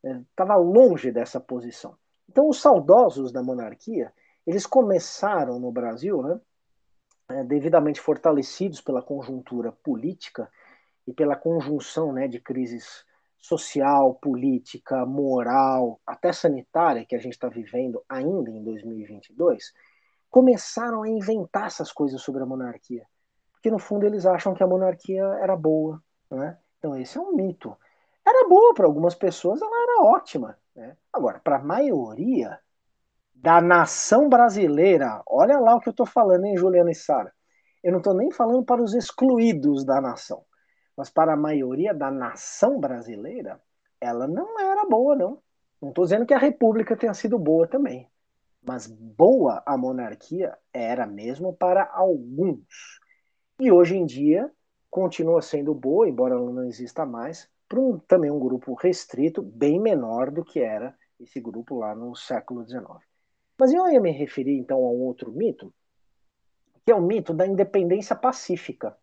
[0.02, 0.64] estava né?
[0.64, 1.96] longe dessa posição.
[2.28, 4.12] Então, os saudosos da monarquia,
[4.46, 6.40] eles começaram no Brasil, né,
[7.28, 10.50] é, devidamente fortalecidos pela conjuntura política
[11.06, 13.04] e pela conjunção né, de crises
[13.38, 19.72] social, política, moral, até sanitária que a gente está vivendo ainda em 2022,
[20.30, 23.06] começaram a inventar essas coisas sobre a monarquia.
[23.52, 26.02] Porque, no fundo, eles acham que a monarquia era boa.
[26.30, 26.58] Né?
[26.78, 27.76] Então, esse é um mito.
[28.26, 30.58] Era boa para algumas pessoas, ela era ótima.
[30.74, 30.96] Né?
[31.12, 32.58] Agora, para a maioria
[33.44, 37.30] da nação brasileira, olha lá o que eu estou falando, hein, Juliana e Sara?
[37.82, 40.46] Eu não estou nem falando para os excluídos da nação,
[40.96, 43.60] mas para a maioria da nação brasileira,
[44.00, 45.42] ela não era boa, não.
[45.78, 48.08] Não estou dizendo que a república tenha sido boa também,
[48.66, 52.98] mas boa a monarquia era mesmo para alguns.
[53.60, 54.50] E hoje em dia,
[54.88, 59.78] continua sendo boa, embora ela não exista mais, para um, também um grupo restrito, bem
[59.78, 63.13] menor do que era esse grupo lá no século XIX.
[63.58, 65.72] Mas eu ia me referir então a um outro mito,
[66.84, 68.96] que é o mito da independência pacífica.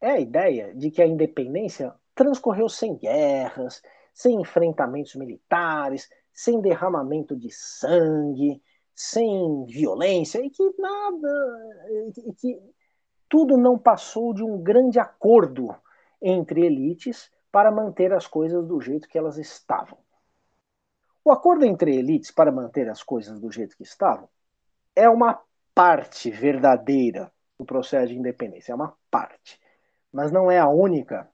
[0.00, 3.82] É a ideia de que a independência transcorreu sem guerras,
[4.12, 8.62] sem enfrentamentos militares, sem derramamento de sangue,
[8.94, 12.60] sem violência, e que nada, e que
[13.28, 15.74] tudo não passou de um grande acordo
[16.20, 19.98] entre elites para manter as coisas do jeito que elas estavam.
[21.24, 24.28] O acordo entre elites para manter as coisas do jeito que estavam
[24.94, 25.40] é uma
[25.74, 29.58] parte verdadeira do processo de independência, é uma parte,
[30.12, 31.26] mas não é a única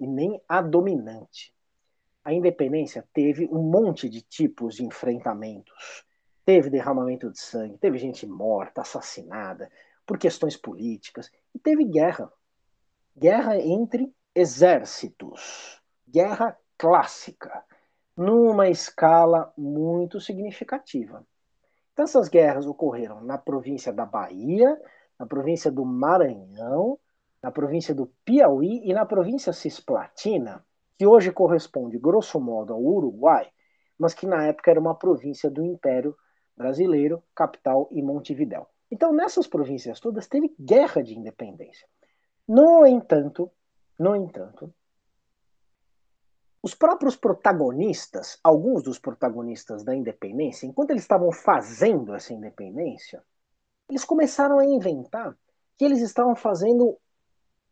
[0.00, 1.54] e nem a dominante.
[2.24, 6.06] A independência teve um monte de tipos de enfrentamentos.
[6.44, 9.70] Teve derramamento de sangue, teve gente morta, assassinada,
[10.06, 12.32] por questões políticas, e teve guerra.
[13.14, 15.82] Guerra entre exércitos.
[16.08, 17.64] Guerra clássica,
[18.18, 21.24] numa escala muito significativa.
[21.92, 24.76] Então, essas guerras ocorreram na província da Bahia,
[25.16, 26.98] na província do Maranhão,
[27.40, 30.64] na província do Piauí e na província cisplatina,
[30.98, 33.48] que hoje corresponde, grosso modo, ao Uruguai,
[33.96, 36.16] mas que na época era uma província do Império
[36.56, 38.66] Brasileiro, capital em Montevidéu.
[38.90, 41.86] Então, nessas províncias todas, teve guerra de independência.
[42.48, 43.48] No entanto,
[43.96, 44.74] no entanto,
[46.62, 53.22] os próprios protagonistas, alguns dos protagonistas da independência, enquanto eles estavam fazendo essa independência,
[53.88, 55.36] eles começaram a inventar
[55.76, 56.98] que eles estavam fazendo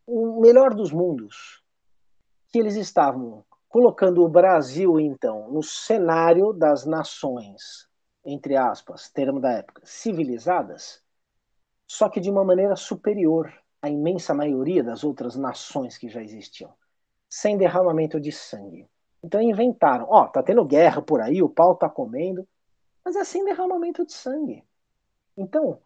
[0.07, 1.63] o melhor dos mundos,
[2.49, 7.89] que eles estavam colocando o Brasil, então, no cenário das nações,
[8.25, 11.03] entre aspas, termo da época, civilizadas,
[11.87, 16.73] só que de uma maneira superior à imensa maioria das outras nações que já existiam,
[17.29, 18.89] sem derramamento de sangue.
[19.23, 22.47] Então inventaram, ó, oh, tá tendo guerra por aí, o pau tá comendo,
[23.05, 24.65] mas é sem derramamento de sangue.
[25.37, 25.81] Então,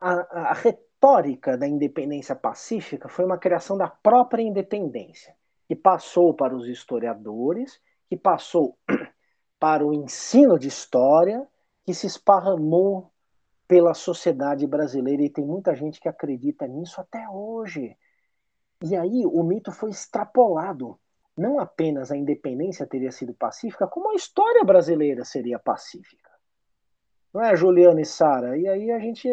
[0.00, 5.34] a, a retórica da independência pacífica foi uma criação da própria independência,
[5.66, 8.76] que passou para os historiadores, que passou
[9.60, 11.46] para o ensino de história,
[11.84, 13.12] que se esparramou
[13.66, 17.96] pela sociedade brasileira e tem muita gente que acredita nisso até hoje.
[18.82, 20.98] E aí o mito foi extrapolado.
[21.36, 26.30] Não apenas a independência teria sido pacífica, como a história brasileira seria pacífica.
[27.32, 28.56] Não é, Juliana e Sara?
[28.56, 29.28] E aí a gente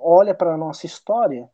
[0.00, 1.48] olha para a nossa história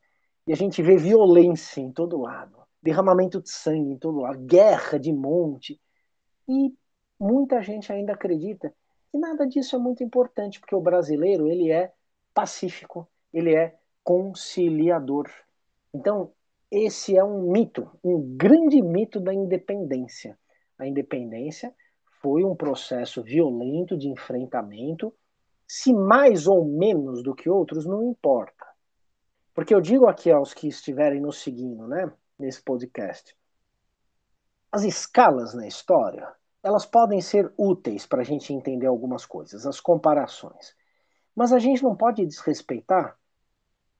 [0.47, 4.99] e a gente vê violência em todo lado, derramamento de sangue em todo lado, guerra
[4.99, 5.81] de monte.
[6.49, 6.75] E
[7.19, 8.73] muita gente ainda acredita
[9.11, 11.93] que nada disso é muito importante, porque o brasileiro ele é
[12.33, 15.31] pacífico, ele é conciliador.
[15.93, 16.33] Então,
[16.73, 20.39] esse é um mito, um grande mito da independência.
[20.79, 21.75] A independência
[22.23, 25.15] foi um processo violento de enfrentamento,
[25.69, 28.65] se mais ou menos do que outros, não importa.
[29.53, 33.37] Porque eu digo aqui aos que estiverem nos seguindo, né, nesse podcast,
[34.71, 36.27] as escalas na história,
[36.63, 40.75] elas podem ser úteis para a gente entender algumas coisas, as comparações.
[41.37, 43.19] Mas a gente não pode desrespeitar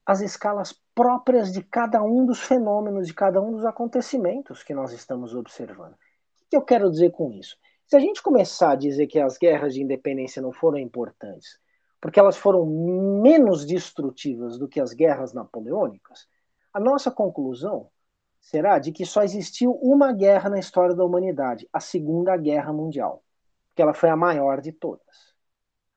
[0.05, 4.93] as escalas próprias de cada um dos fenômenos, de cada um dos acontecimentos que nós
[4.93, 5.93] estamos observando.
[5.93, 5.97] O
[6.51, 7.57] que eu quero dizer com isso?
[7.87, 11.59] Se a gente começar a dizer que as guerras de independência não foram importantes,
[12.01, 16.27] porque elas foram menos destrutivas do que as guerras napoleônicas,
[16.73, 17.89] a nossa conclusão
[18.41, 23.23] será de que só existiu uma guerra na história da humanidade, a Segunda Guerra Mundial,
[23.75, 25.33] que ela foi a maior de todas.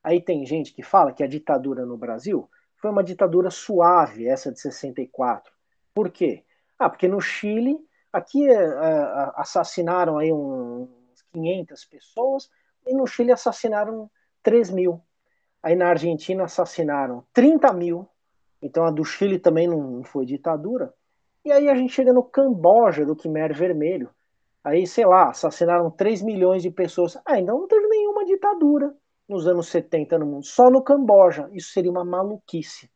[0.03, 2.47] Aí tem gente que fala que a ditadura no Brasil
[2.86, 5.51] foi uma ditadura suave, essa de 64.
[5.91, 6.43] Por quê?
[6.77, 7.79] Ah, porque no Chile,
[8.13, 10.88] aqui uh, assassinaram aí uns
[11.33, 12.47] 500 pessoas,
[12.86, 14.07] e no Chile assassinaram
[14.43, 15.01] 3 mil.
[15.63, 18.07] Aí na Argentina assassinaram 30 mil,
[18.61, 20.93] então a do Chile também não foi ditadura.
[21.43, 24.11] E aí a gente chega no Camboja, do Khmer Vermelho.
[24.63, 27.17] Aí, sei lá, assassinaram 3 milhões de pessoas.
[27.25, 28.95] Ah, ainda não teve nenhuma ditadura
[29.28, 31.49] nos anos 70 no mundo, só no Camboja.
[31.51, 32.89] Isso seria uma maluquice.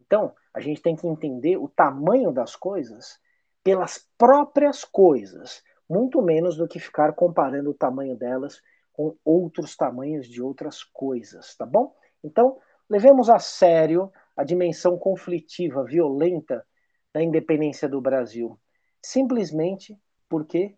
[0.00, 3.18] Então, a gente tem que entender o tamanho das coisas
[3.62, 8.60] pelas próprias coisas, muito menos do que ficar comparando o tamanho delas
[8.92, 11.94] com outros tamanhos de outras coisas, tá bom?
[12.22, 12.58] Então,
[12.88, 16.66] levemos a sério a dimensão conflitiva, violenta
[17.12, 18.58] da independência do Brasil,
[19.02, 20.74] simplesmente porque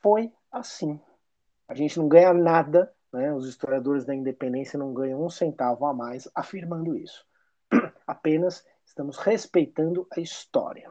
[0.00, 1.00] foi assim.
[1.68, 3.32] A gente não ganha nada, né?
[3.32, 7.24] os historiadores da independência não ganham um centavo a mais afirmando isso.
[8.06, 10.90] Apenas estamos respeitando a história.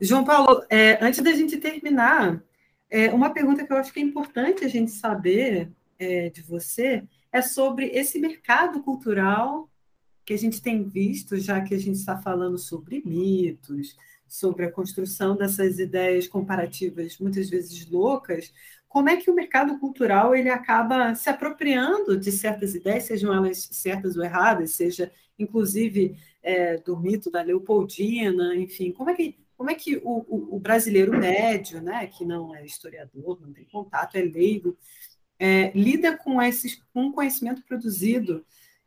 [0.00, 2.42] João Paulo, é, antes da gente terminar,
[2.88, 7.04] é, uma pergunta que eu acho que é importante a gente saber é, de você
[7.32, 9.68] é sobre esse mercado cultural
[10.24, 14.70] que a gente tem visto, já que a gente está falando sobre mitos, sobre a
[14.70, 18.52] construção dessas ideias comparativas muitas vezes loucas,
[18.88, 23.68] como é que o mercado cultural ele acaba se apropriando de certas ideias, sejam elas
[23.72, 29.70] certas ou erradas, seja inclusive é, do mito da Leopoldina, enfim, como é que como
[29.70, 34.14] é que o, o, o brasileiro médio, né, que não é historiador, não tem contato,
[34.14, 34.78] é leigo,
[35.36, 38.46] é, lida com, esses, com conhecimento produzido,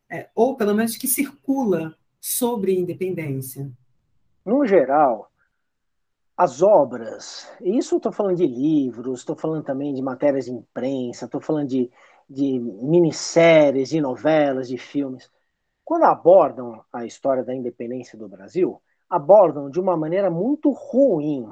[0.10, 3.70] é, ou pelo menos que circula sobre independência?
[4.46, 5.31] No geral,
[6.42, 11.40] as obras, isso estou falando de livros, estou falando também de matérias de imprensa, estou
[11.40, 11.92] falando de,
[12.28, 15.30] de minisséries, de novelas, de filmes,
[15.86, 21.48] quando abordam a história da independência do Brasil, abordam de uma maneira muito ruim,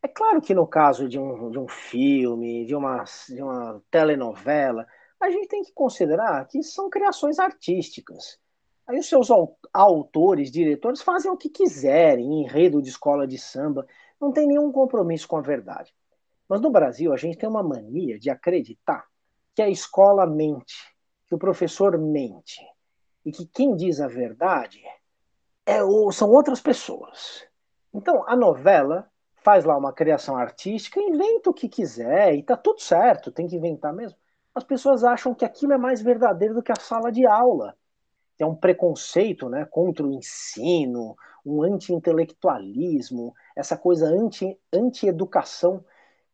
[0.00, 4.86] é claro que no caso de um, de um filme, de uma, de uma telenovela,
[5.18, 8.38] a gente tem que considerar que são criações artísticas.
[8.90, 9.28] Aí os seus
[9.72, 13.86] autores, diretores fazem o que quiserem, enredo de escola de samba,
[14.20, 15.94] não tem nenhum compromisso com a verdade.
[16.48, 19.06] Mas no Brasil a gente tem uma mania de acreditar
[19.54, 20.74] que a escola mente,
[21.28, 22.60] que o professor mente,
[23.24, 24.82] e que quem diz a verdade
[25.64, 25.78] é,
[26.10, 27.46] são outras pessoas.
[27.94, 32.80] Então a novela faz lá uma criação artística, inventa o que quiser e tá tudo
[32.80, 34.18] certo, tem que inventar mesmo.
[34.52, 37.78] As pessoas acham que aquilo é mais verdadeiro do que a sala de aula.
[38.42, 44.08] É um preconceito né, contra o ensino, um anti-intelectualismo, essa coisa
[44.72, 45.84] anti-educação anti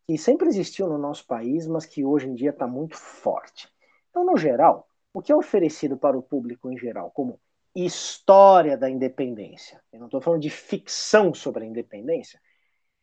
[0.07, 3.69] que sempre existiu no nosso país, mas que hoje em dia está muito forte.
[4.11, 7.41] Então, no geral, o que é oferecido para o público em geral como
[7.75, 12.41] história da independência, eu não estou falando de ficção sobre a independência,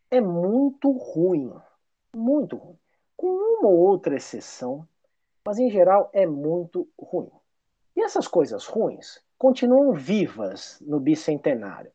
[0.09, 1.53] é muito ruim.
[2.15, 2.77] Muito ruim.
[3.15, 4.87] Com uma ou outra exceção,
[5.45, 7.29] mas em geral é muito ruim.
[7.95, 11.91] E essas coisas ruins continuam vivas no bicentenário.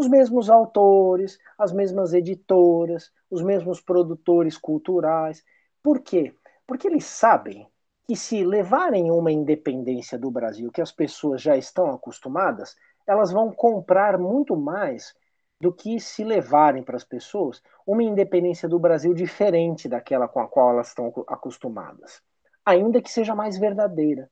[0.00, 5.44] Os mesmos autores, as mesmas editoras, os mesmos produtores culturais.
[5.82, 6.34] Por quê?
[6.66, 7.68] Porque eles sabem
[8.06, 12.76] que se levarem uma independência do Brasil que as pessoas já estão acostumadas,
[13.06, 15.14] elas vão comprar muito mais
[15.60, 20.48] do que se levarem para as pessoas uma independência do Brasil diferente daquela com a
[20.48, 22.22] qual elas estão acostumadas,
[22.64, 24.30] ainda que seja mais verdadeira.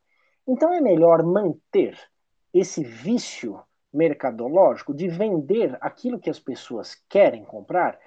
[0.48, 1.96] Então é melhor manter
[2.52, 7.98] esse vício mercadológico de vender aquilo que as pessoas querem comprar,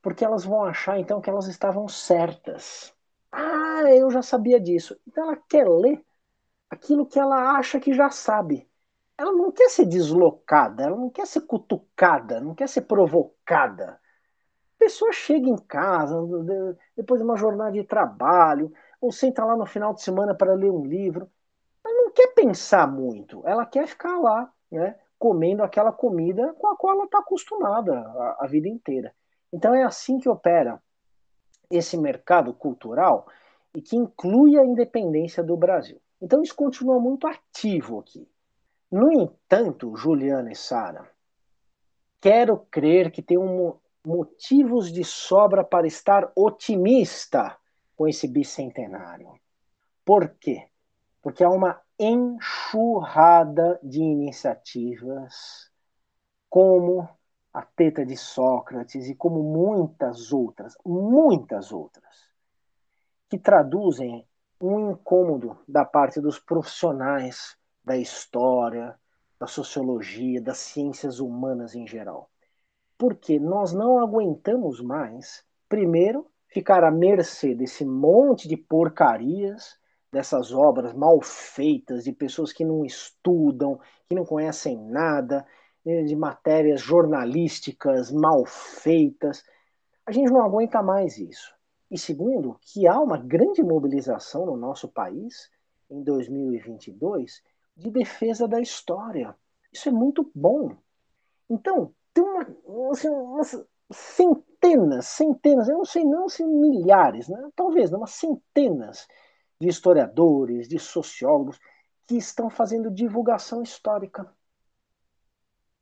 [0.00, 2.94] porque elas vão achar então que elas estavam certas.
[3.30, 4.98] Ah, eu já sabia disso.
[5.06, 6.02] Então ela quer ler
[6.70, 8.70] aquilo que ela acha que já sabe
[9.20, 14.00] ela não quer ser deslocada, ela não quer ser cutucada, não quer ser provocada.
[14.76, 16.16] A pessoa chega em casa,
[16.96, 20.70] depois de uma jornada de trabalho, ou senta lá no final de semana para ler
[20.70, 21.30] um livro.
[22.14, 27.04] Quer pensar muito, ela quer ficar lá, né, comendo aquela comida com a qual ela
[27.04, 29.14] está acostumada a, a vida inteira.
[29.52, 30.80] Então é assim que opera
[31.70, 33.26] esse mercado cultural
[33.74, 36.00] e que inclui a independência do Brasil.
[36.20, 38.28] Então isso continua muito ativo aqui.
[38.90, 41.08] No entanto, Juliana e Sara,
[42.20, 47.56] quero crer que tem um, motivos de sobra para estar otimista
[47.96, 49.32] com esse bicentenário.
[50.04, 50.66] Por quê?
[51.22, 55.70] Porque há uma enxurrada de iniciativas,
[56.48, 57.06] como
[57.52, 62.30] a Teta de Sócrates e como muitas outras, muitas outras,
[63.28, 64.26] que traduzem
[64.58, 68.98] um incômodo da parte dos profissionais da história,
[69.38, 72.30] da sociologia, das ciências humanas em geral.
[72.96, 79.79] Porque nós não aguentamos mais, primeiro, ficar à mercê desse monte de porcarias,
[80.12, 85.46] dessas obras mal feitas, de pessoas que não estudam, que não conhecem nada,
[85.84, 89.44] né, de matérias jornalísticas mal feitas.
[90.04, 91.54] A gente não aguenta mais isso.
[91.90, 95.50] E segundo, que há uma grande mobilização no nosso país
[95.88, 97.42] em 2022
[97.76, 99.34] de defesa da história.
[99.72, 100.76] Isso é muito bom.
[101.48, 102.46] Então, tem uma,
[102.92, 107.50] assim, umas centenas, centenas, eu não sei não se milhares, né?
[107.56, 109.08] talvez, umas centenas
[109.60, 111.60] de historiadores, de sociólogos
[112.06, 114.26] que estão fazendo divulgação histórica,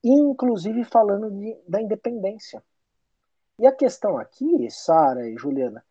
[0.03, 2.63] inclusive falando de, da independência.
[3.59, 5.85] E a questão aqui, Sara e Juliana,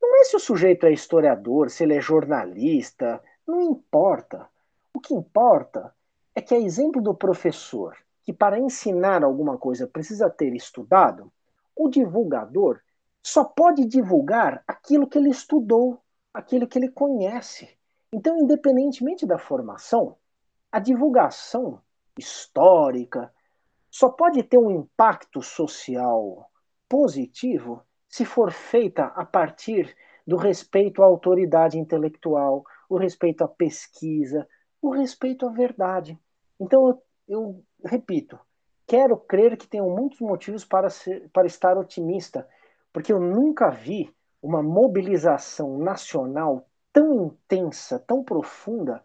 [0.00, 4.48] não é se o sujeito é historiador, se ele é jornalista, não importa.
[4.92, 5.94] O que importa
[6.34, 11.32] é que, a exemplo do professor, que para ensinar alguma coisa precisa ter estudado,
[11.76, 12.80] o divulgador
[13.22, 16.03] só pode divulgar aquilo que ele estudou,
[16.34, 17.78] aquilo que ele conhece.
[18.12, 20.16] Então, independentemente da formação,
[20.70, 21.80] a divulgação
[22.18, 23.32] histórica
[23.88, 26.50] só pode ter um impacto social
[26.88, 34.48] positivo se for feita a partir do respeito à autoridade intelectual, o respeito à pesquisa,
[34.82, 36.18] o respeito à verdade.
[36.58, 38.38] Então, eu, eu repito,
[38.86, 42.48] quero crer que tenho muitos motivos para, ser, para estar otimista,
[42.92, 44.12] porque eu nunca vi
[44.44, 49.02] uma mobilização nacional tão intensa, tão profunda,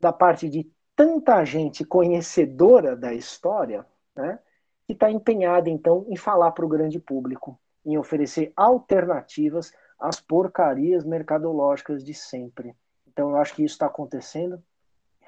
[0.00, 4.38] da parte de tanta gente conhecedora da história, né,
[4.86, 11.04] que está empenhada, então, em falar para o grande público, em oferecer alternativas às porcarias
[11.04, 12.74] mercadológicas de sempre.
[13.06, 14.62] Então, eu acho que isso está acontecendo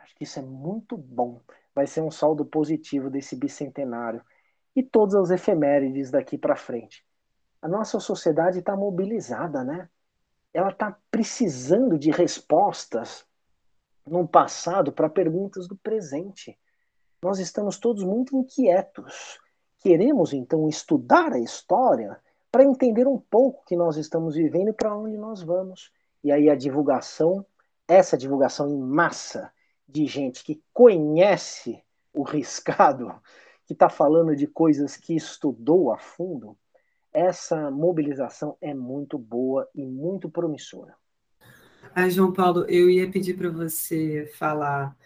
[0.05, 1.41] Acho que isso é muito bom.
[1.75, 4.23] Vai ser um saldo positivo desse bicentenário
[4.77, 7.05] e todas as efemérides daqui para frente.
[7.65, 9.89] A nossa sociedade está mobilizada, né?
[10.53, 13.25] Ela está precisando de respostas
[14.07, 16.59] no passado para perguntas do presente.
[17.23, 19.41] Nós estamos todos muito inquietos.
[19.79, 22.21] Queremos então estudar a história
[22.53, 25.91] para entender um pouco o que nós estamos vivendo e para onde nós vamos.
[26.23, 27.47] E aí a divulgação,
[27.89, 29.51] essa divulgação em massa,
[29.89, 33.11] de gente que conhece o riscado,
[33.65, 36.59] que está falando de coisas que estudou a fundo,
[37.15, 40.95] essa mobilização é muito boa e muito promissora.
[41.95, 44.97] Ah, João Paulo, eu ia pedir para você falar,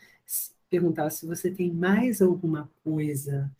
[0.70, 3.50] perguntar se você tem mais alguma coisa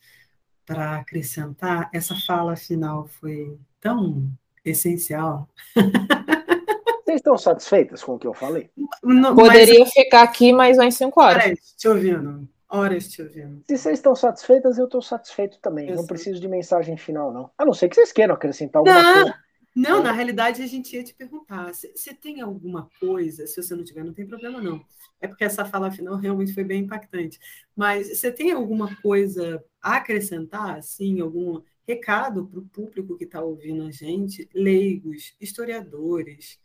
[0.64, 1.90] para acrescentar.
[1.92, 4.30] Essa fala final foi tão
[4.64, 5.46] essencial.
[7.04, 8.70] Vocês estão satisfeitas com o que eu falei?
[9.02, 9.92] Não, Poderia mas...
[9.92, 11.44] ficar aqui mais umas cinco horas.
[11.44, 12.46] Horas te ouvindo.
[12.70, 13.62] Horas te ouvindo.
[13.66, 15.88] Se vocês estão satisfeitas, eu estou satisfeito também.
[15.88, 16.08] Eu não sei.
[16.08, 17.50] preciso de mensagem final, não.
[17.56, 19.14] A não ser que vocês queiram acrescentar alguma não.
[19.22, 19.48] coisa.
[19.74, 23.76] Não, na realidade a gente ia te perguntar se, se, tem alguma coisa, se você
[23.76, 24.84] não tiver, não tem problema não.
[25.20, 27.38] É porque essa fala final realmente foi bem impactante.
[27.76, 33.40] Mas você tem alguma coisa a acrescentar, assim, algum recado para o público que está
[33.40, 36.58] ouvindo a gente, leigos, historiadores,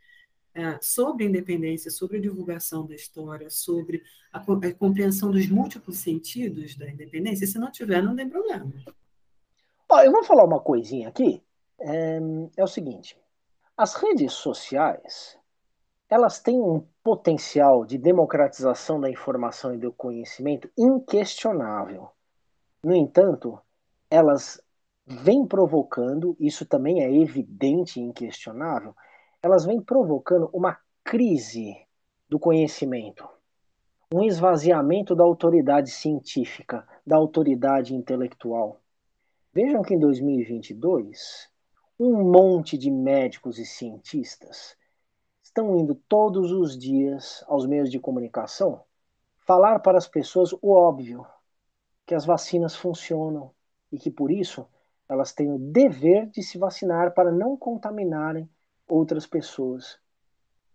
[0.56, 5.97] é, sobre a independência, sobre a divulgação da história, sobre a, a, compreensão dos múltiplos
[5.97, 7.47] sentidos da independência.
[7.47, 8.72] Se não tiver, não tem problema.
[9.89, 11.41] Ó, eu vou falar uma coisinha aqui.
[11.80, 12.20] É,
[12.58, 13.18] é o seguinte:
[13.76, 15.38] as redes sociais
[16.14, 22.08] elas têm um potencial de democratização da informação e do conhecimento inquestionável.
[22.84, 23.60] No entanto,
[24.12, 24.62] elas
[25.08, 28.95] vêm provocando, isso também é evidente e inquestionável,
[29.43, 31.75] elas vêm provocando uma crise
[32.29, 33.27] do conhecimento,
[34.11, 38.79] um esvaziamento da autoridade científica, da autoridade intelectual.
[39.51, 41.49] Vejam que em 2022,
[41.99, 44.77] um monte de médicos e cientistas
[45.43, 48.81] estão indo todos os dias aos meios de comunicação
[49.45, 51.25] falar para as pessoas o óbvio.
[52.05, 53.51] que as vacinas funcionam
[53.89, 54.67] e que por isso
[55.07, 58.49] elas têm o dever de se vacinar para não contaminarem
[58.93, 59.99] outras pessoas.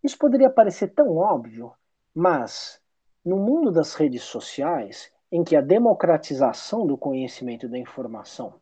[0.03, 1.73] Isso poderia parecer tão óbvio,
[2.15, 2.81] mas
[3.25, 8.61] no mundo das redes sociais, em que a democratização do conhecimento da informação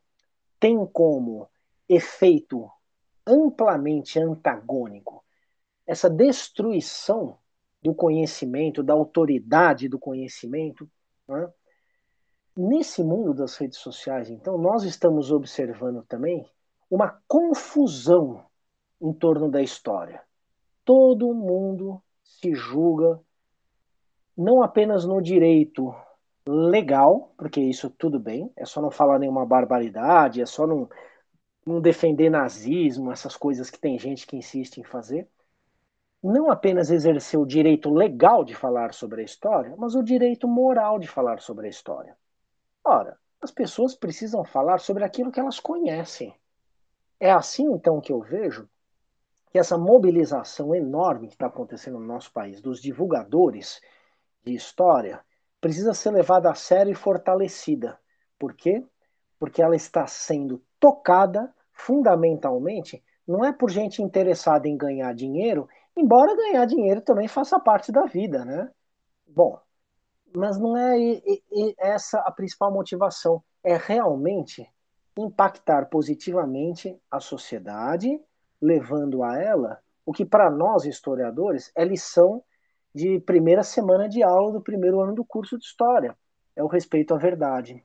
[0.59, 1.49] tem como
[1.89, 2.69] efeito
[3.27, 5.25] amplamente antagônico
[5.87, 7.39] essa destruição
[7.81, 10.91] do conhecimento, da autoridade do conhecimento.
[11.29, 11.49] Né?
[12.57, 16.45] Nesse mundo das redes sociais, então, nós estamos observando também
[16.91, 18.46] uma confusão
[19.01, 20.23] em torno da história.
[20.85, 23.21] Todo mundo se julga
[24.37, 25.95] não apenas no direito
[26.47, 30.89] legal, porque isso tudo bem, é só não falar nenhuma barbaridade, é só não,
[31.65, 35.29] não defender nazismo, essas coisas que tem gente que insiste em fazer.
[36.23, 40.99] Não apenas exercer o direito legal de falar sobre a história, mas o direito moral
[40.99, 42.17] de falar sobre a história.
[42.85, 46.35] Ora, as pessoas precisam falar sobre aquilo que elas conhecem.
[47.19, 48.69] É assim, então, que eu vejo
[49.57, 53.81] que essa mobilização enorme que está acontecendo no nosso país, dos divulgadores
[54.45, 55.25] de história,
[55.63, 57.99] precisa ser levada a sério e fortalecida.
[58.39, 58.85] Por quê?
[59.39, 66.37] Porque ela está sendo tocada fundamentalmente não é por gente interessada em ganhar dinheiro, embora
[66.37, 68.71] ganhar dinheiro também faça parte da vida, né?
[69.27, 69.59] Bom,
[70.35, 70.99] mas não é
[71.79, 73.43] essa a principal motivação.
[73.65, 74.71] É realmente
[75.17, 78.21] impactar positivamente a sociedade,
[78.61, 82.43] levando a ela o que para nós historiadores é lição
[82.95, 86.17] de primeira semana de aula do primeiro ano do curso de história.
[86.55, 87.85] É o respeito à verdade.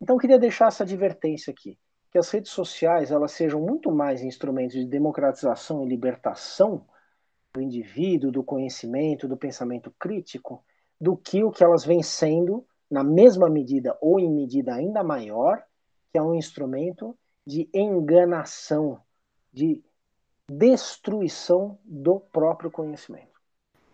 [0.00, 1.78] Então, eu queria deixar essa advertência aqui,
[2.10, 6.86] que as redes sociais elas sejam muito mais instrumentos de democratização e libertação
[7.52, 10.64] do indivíduo, do conhecimento, do pensamento crítico,
[11.00, 15.62] do que o que elas vêm sendo, na mesma medida ou em medida ainda maior,
[16.12, 17.16] que é um instrumento
[17.46, 19.00] de enganação,
[19.52, 19.82] de
[20.50, 23.36] destruição do próprio conhecimento.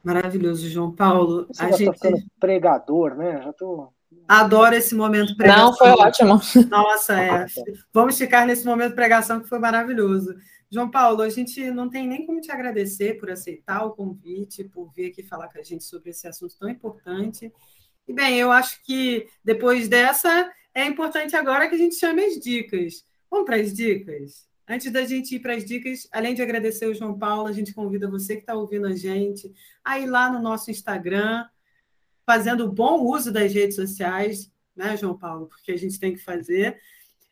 [0.02, 1.46] Maravilhoso, João Paulo.
[1.46, 1.94] Você a já gente...
[1.94, 3.40] ficando pregador, né?
[3.42, 3.92] Já tô...
[4.28, 5.66] Adoro esse momento de pregação.
[5.66, 6.40] Não, foi ótimo.
[6.68, 7.46] Nossa, é.
[7.92, 10.34] Vamos ficar nesse momento de pregação que foi maravilhoso.
[10.70, 14.90] João Paulo, a gente não tem nem como te agradecer por aceitar o convite, por
[14.92, 17.52] vir aqui falar com a gente sobre esse assunto tão importante.
[18.08, 22.34] E bem, eu acho que depois dessa é importante agora que a gente chame as
[22.34, 23.04] dicas.
[23.32, 24.46] Vamos para as dicas?
[24.68, 27.72] Antes da gente ir para as dicas, além de agradecer o João Paulo, a gente
[27.72, 29.50] convida você que está ouvindo a gente
[29.82, 31.46] a ir lá no nosso Instagram,
[32.26, 35.46] fazendo bom uso das redes sociais, né, João Paulo?
[35.46, 36.78] Porque a gente tem que fazer.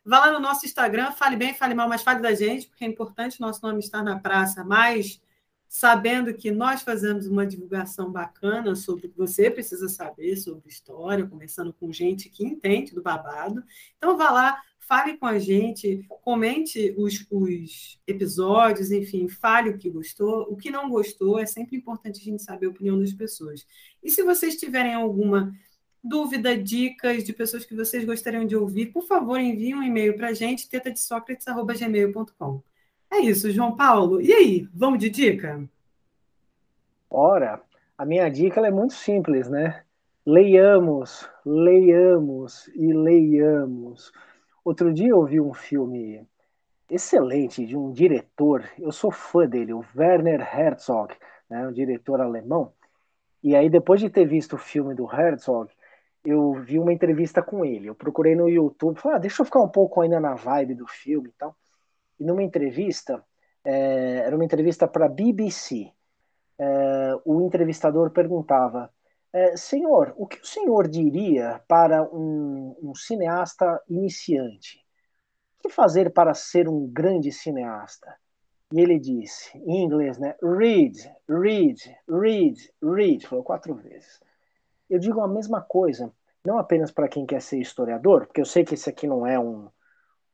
[0.02, 2.88] Vá lá no nosso Instagram, fale bem, fale mal, mas fale da gente, porque é
[2.88, 5.20] importante o nosso nome estar na praça, mas
[5.68, 11.26] sabendo que nós fazemos uma divulgação bacana sobre o que você precisa saber sobre história,
[11.26, 13.62] conversando com gente que entende do babado.
[13.98, 19.88] Então vá lá, fale com a gente, comente os, os, episódios, enfim, fale o que
[19.88, 23.64] gostou, o que não gostou, é sempre importante a gente saber a opinião das pessoas.
[24.02, 25.54] E se vocês tiverem alguma
[26.02, 30.30] dúvida, dicas de pessoas que vocês gostariam de ouvir, por favor, enviem um e-mail para
[30.30, 32.60] a gente, tetadesócrates.gmail.com.
[33.12, 34.20] É isso, João Paulo.
[34.20, 35.70] E aí, vamos de dica?
[37.08, 37.62] Ora,
[37.96, 39.84] a minha dica é muito simples, né?
[40.26, 44.12] Leiamos, leiamos e leiamos.
[44.64, 46.26] Outro dia eu vi um filme
[46.90, 51.14] excelente de um diretor, eu sou fã dele, o Werner Herzog,
[51.48, 52.72] né, um diretor alemão.
[53.42, 55.72] E aí, depois de ter visto o filme do Herzog,
[56.24, 57.86] eu vi uma entrevista com ele.
[57.88, 60.86] Eu procurei no YouTube, falei, ah, deixa eu ficar um pouco ainda na vibe do
[60.86, 61.56] filme e tal.
[62.18, 63.24] E numa entrevista,
[63.64, 65.90] é, era uma entrevista para a BBC,
[66.58, 68.92] é, o entrevistador perguntava:
[69.32, 74.84] é, Senhor, o que o senhor diria para um, um cineasta iniciante?
[75.58, 78.16] O que fazer para ser um grande cineasta?
[78.72, 80.34] E ele disse, em inglês, né?
[80.42, 80.96] Read,
[81.28, 83.26] read, read, read.
[83.26, 84.20] Falou quatro vezes.
[84.88, 86.12] Eu digo a mesma coisa,
[86.44, 89.38] não apenas para quem quer ser historiador, porque eu sei que esse aqui não é
[89.38, 89.68] um,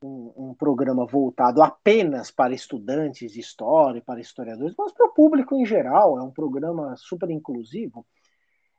[0.01, 5.55] um, um, programa voltado apenas para estudantes de história, para historiadores, mas para o público
[5.55, 6.17] em geral.
[6.17, 8.05] É um programa super inclusivo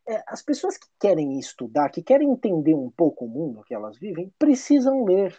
[0.08, 3.98] é, as pessoas que querem estudar, que querem entender um pouco o mundo que elas
[3.98, 5.38] vivem, precisam ler.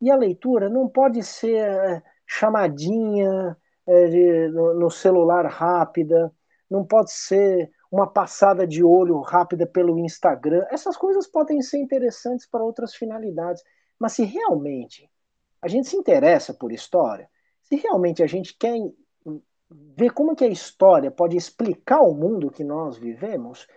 [0.00, 6.32] E a leitura não pode ser é, chamadinha é, de, no, no celular rápida,
[6.70, 10.64] não pode ser uma passada de olho rápida pelo Instagram.
[10.70, 13.62] Essas coisas podem ser interessantes para outras finalidades,
[13.98, 15.10] mas se realmente
[15.60, 17.28] a gente se interessa por história,
[17.62, 18.76] se realmente a gente quer
[19.70, 23.68] ver como que a história pode explicar o mundo que nós vivemos,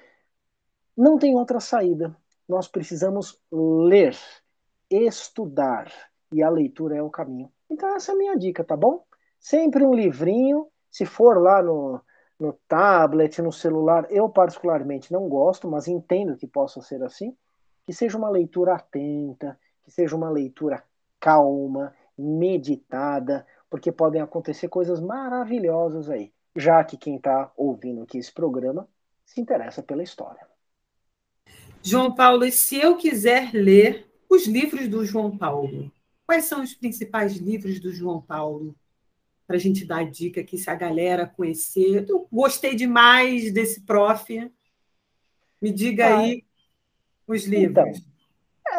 [0.97, 2.15] não tem outra saída.
[2.47, 4.15] nós precisamos ler,
[4.89, 5.91] estudar,
[6.31, 7.51] e a leitura é o caminho.
[7.69, 9.05] Então essa é a minha dica, tá bom?
[9.39, 12.01] Sempre um livrinho, se for lá no,
[12.39, 17.35] no tablet, no celular, eu particularmente não gosto, mas entendo que possa ser assim,
[17.85, 20.83] que seja uma leitura atenta, que seja uma leitura
[21.19, 28.31] calma, meditada, porque podem acontecer coisas maravilhosas aí, já que quem está ouvindo aqui esse
[28.31, 28.87] programa
[29.25, 30.47] se interessa pela história.
[31.81, 35.91] João Paulo, e se eu quiser ler os livros do João Paulo,
[36.23, 38.75] quais são os principais livros do João Paulo?
[39.47, 42.07] Para a gente dar dica aqui, se a galera conhecer.
[42.07, 44.51] Eu gostei demais desse prof.
[45.59, 46.45] Me diga ah, aí
[47.25, 47.97] os livros.
[47.97, 48.12] Então,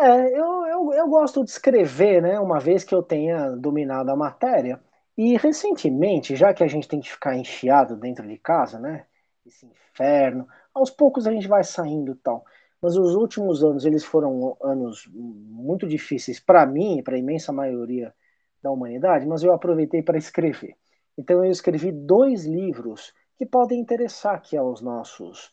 [0.02, 2.38] é, eu, eu, eu gosto de escrever, né?
[2.40, 4.80] Uma vez que eu tenha dominado a matéria.
[5.16, 9.06] E recentemente, já que a gente tem que ficar enfiado dentro de casa, né?
[9.46, 12.44] Esse inferno, aos poucos a gente vai saindo e tal
[12.84, 17.50] mas os últimos anos eles foram anos muito difíceis para mim e para a imensa
[17.50, 18.14] maioria
[18.62, 20.76] da humanidade, mas eu aproveitei para escrever.
[21.16, 25.50] Então eu escrevi dois livros que podem interessar aqui aos nossos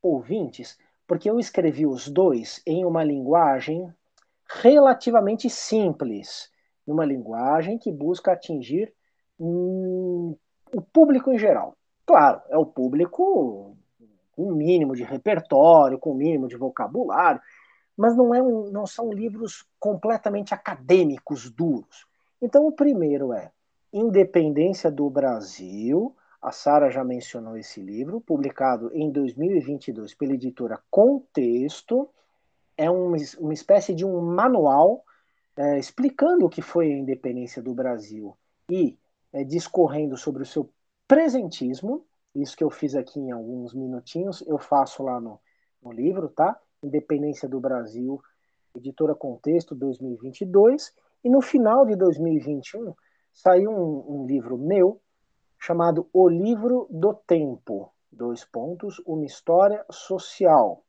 [0.00, 0.78] ouvintes,
[1.10, 3.92] porque eu escrevi os dois em uma linguagem
[4.62, 6.48] relativamente simples,
[6.86, 8.94] numa linguagem que busca atingir
[9.36, 10.36] hum,
[10.72, 11.76] o público em geral.
[12.06, 13.76] Claro, é o público
[14.38, 17.40] um mínimo de repertório, com um mínimo de vocabulário,
[17.96, 22.06] mas não, é um, não são livros completamente acadêmicos, duros.
[22.40, 23.50] Então, o primeiro é
[23.92, 26.14] Independência do Brasil.
[26.40, 32.08] A Sara já mencionou esse livro, publicado em 2022 pela editora Contexto.
[32.76, 35.04] É uma, uma espécie de um manual
[35.56, 38.36] é, explicando o que foi a independência do Brasil
[38.70, 38.98] e
[39.32, 40.72] é, discorrendo sobre o seu
[41.06, 45.40] presentismo, isso que eu fiz aqui em alguns minutinhos, eu faço lá no,
[45.82, 46.58] no livro, tá?
[46.82, 48.20] Independência do Brasil,
[48.74, 50.94] Editora Contexto 2022.
[51.24, 52.94] E no final de 2021
[53.32, 55.00] saiu um, um livro meu
[55.60, 60.82] chamado O Livro do Tempo, dois pontos, uma história social,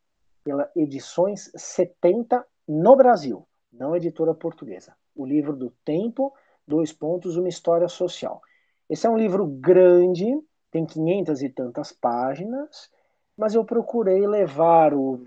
[0.45, 4.95] pela Edições 70 no Brasil, não editora portuguesa.
[5.13, 6.33] O Livro do Tempo,
[6.65, 8.41] dois pontos, uma história social.
[8.89, 10.25] Esse é um livro grande,
[10.71, 12.89] tem 500 e tantas páginas,
[13.37, 15.21] mas eu procurei levar o,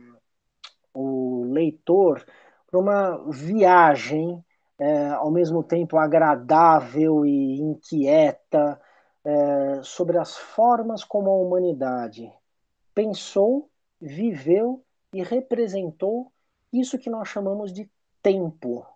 [0.94, 2.24] o leitor
[2.70, 4.42] para uma viagem,
[4.78, 8.80] é, ao mesmo tempo agradável e inquieta,
[9.24, 12.32] é, sobre as formas como a humanidade
[12.94, 13.70] pensou,
[14.00, 16.30] viveu e representou
[16.72, 17.90] isso que nós chamamos de
[18.22, 18.86] tempo.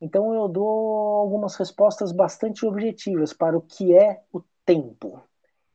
[0.00, 0.68] Então eu dou
[1.16, 5.22] algumas respostas bastante objetivas para o que é o tempo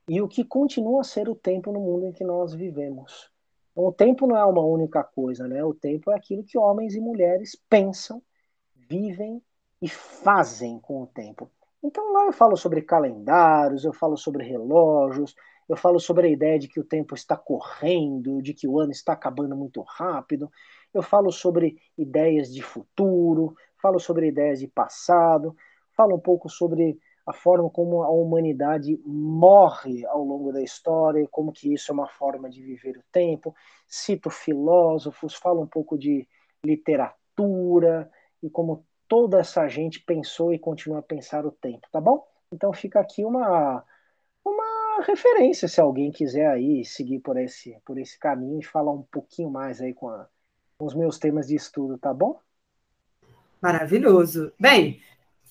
[0.07, 3.31] e o que continua a ser o tempo no mundo em que nós vivemos.
[3.71, 5.63] Então, o tempo não é uma única coisa, né?
[5.63, 8.21] O tempo é aquilo que homens e mulheres pensam,
[8.75, 9.41] vivem
[9.81, 11.49] e fazem com o tempo.
[11.83, 15.35] Então lá eu falo sobre calendários, eu falo sobre relógios,
[15.67, 18.91] eu falo sobre a ideia de que o tempo está correndo, de que o ano
[18.91, 20.51] está acabando muito rápido,
[20.93, 25.55] eu falo sobre ideias de futuro, falo sobre ideias de passado,
[25.95, 31.51] falo um pouco sobre a forma como a humanidade morre ao longo da história, como
[31.51, 33.55] que isso é uma forma de viver o tempo.
[33.87, 36.27] Cito filósofos, falo um pouco de
[36.63, 38.09] literatura
[38.43, 42.25] e como toda essa gente pensou e continua a pensar o tempo, tá bom?
[42.49, 43.83] Então fica aqui uma
[44.43, 49.01] uma referência se alguém quiser aí seguir por esse por esse caminho e falar um
[49.01, 50.25] pouquinho mais aí com, a,
[50.77, 52.39] com os meus temas de estudo, tá bom?
[53.61, 54.53] Maravilhoso.
[54.57, 55.01] Bem,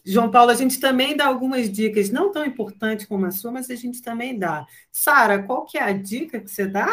[0.02, 3.68] João Paulo, a gente também dá algumas dicas, não tão importantes como a sua, mas
[3.68, 4.66] a gente também dá.
[4.90, 6.88] Sara, qual que é a dica que você dá?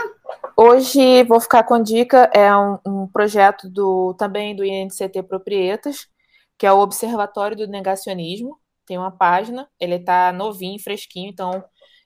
[0.57, 6.09] Hoje vou ficar com dica, é um, um projeto do também do INCT Proprietas,
[6.57, 8.59] que é o Observatório do Negacionismo.
[8.85, 11.63] Tem uma página, ele está novinho, fresquinho, então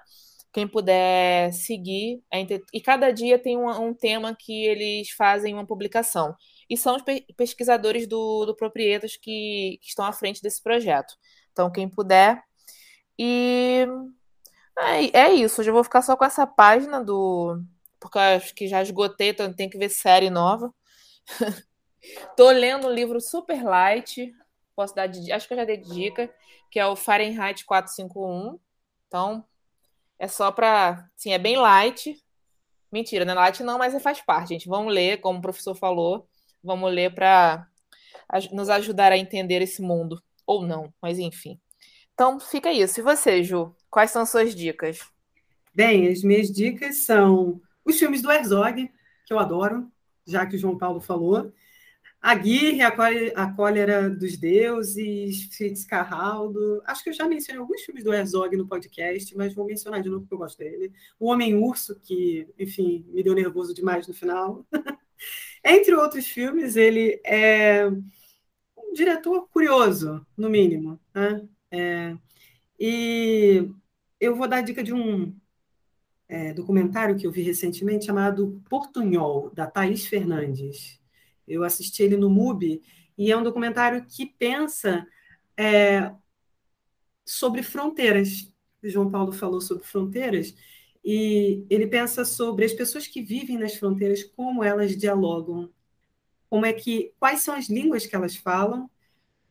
[0.53, 2.23] Quem puder seguir.
[2.33, 6.37] É, e cada dia tem um, um tema que eles fazem uma publicação
[6.71, 7.03] e são os
[7.37, 11.15] pesquisadores do, do Proprietas que, que estão à frente desse projeto.
[11.51, 12.41] Então, quem puder.
[13.19, 13.89] E
[14.79, 17.61] é, é isso, hoje eu vou ficar só com essa página do
[18.05, 20.71] porque acho que já esgotei, então tem que ver série nova.
[22.37, 24.31] Tô lendo um livro super light,
[24.77, 26.31] posso dar de, acho que eu já dei dica,
[26.71, 28.61] que é o Fahrenheit 451.
[29.07, 29.43] Então,
[30.19, 32.23] é só para, sim, é bem light.
[32.93, 34.69] Mentira, não é light não, mas faz parte, gente.
[34.69, 36.29] Vamos ler, como o professor falou,
[36.63, 37.67] vamos ler para
[38.53, 41.59] nos ajudar a entender esse mundo ou não, mas enfim.
[42.13, 43.01] Então, fica isso.
[43.01, 43.75] E você, Ju?
[43.91, 45.01] Quais são suas dicas?
[45.75, 48.91] Bem, as minhas dicas são os filmes do Herzog,
[49.27, 49.91] que eu adoro,
[50.27, 51.53] já que o João Paulo falou.
[52.25, 56.83] Aguirre, a Cólera dos Deuses, Fitzcarraldo.
[56.87, 60.09] Acho que eu já mencionei alguns filmes do Herzog no podcast, mas vou mencionar de
[60.09, 60.91] novo porque eu gosto dele.
[61.21, 64.67] O Homem-Urso, que, enfim, me deu nervoso demais no final.
[65.63, 70.99] Entre outros filmes, ele é um diretor curioso, no mínimo.
[71.15, 71.47] Né?
[71.71, 72.17] É,
[72.81, 73.69] e
[74.19, 75.37] eu vou dar a dica de um
[76.29, 81.01] é, documentário que eu vi recentemente chamado Portunhol, da Thaís Fernandes.
[81.47, 82.83] Eu assisti ele no MUBI
[83.17, 85.07] e é um documentário que pensa
[85.57, 86.13] é,
[87.25, 88.53] sobre fronteiras.
[88.83, 90.55] O João Paulo falou sobre fronteiras
[91.05, 95.71] e ele pensa sobre as pessoas que vivem nas fronteiras, como elas dialogam,
[96.49, 98.91] como é que, quais são as línguas que elas falam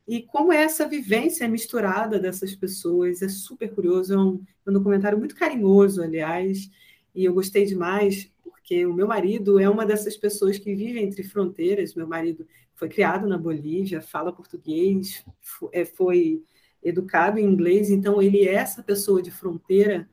[0.08, 3.22] e como é essa vivência misturada dessas pessoas.
[3.22, 6.70] É super curioso, é um, é um documentário muito carinhoso, aliás,
[7.16, 8.32] e eu gostei demais
[8.64, 11.94] porque o meu marido é uma dessas pessoas que vive entre fronteiras.
[11.96, 15.24] Meu marido foi criado na Bolívia, fala português,
[15.74, 16.42] é, foi
[16.82, 20.10] educado em inglês, então ele é essa pessoa de fronteira.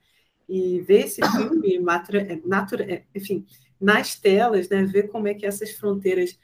[0.49, 1.79] E ver esse filme,
[2.13, 3.47] é, é, enfim,
[3.81, 6.37] nas telas, né, ver como é que essas fronteiras,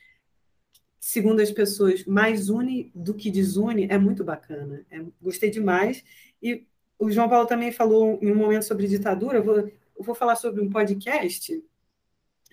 [1.07, 4.85] segundo as pessoas, mais une do que desune, é muito bacana.
[4.91, 6.05] É, gostei demais.
[6.43, 6.67] E
[6.99, 9.39] o João Paulo também falou em um momento sobre ditadura.
[9.39, 11.63] Eu vou, eu vou falar sobre um podcast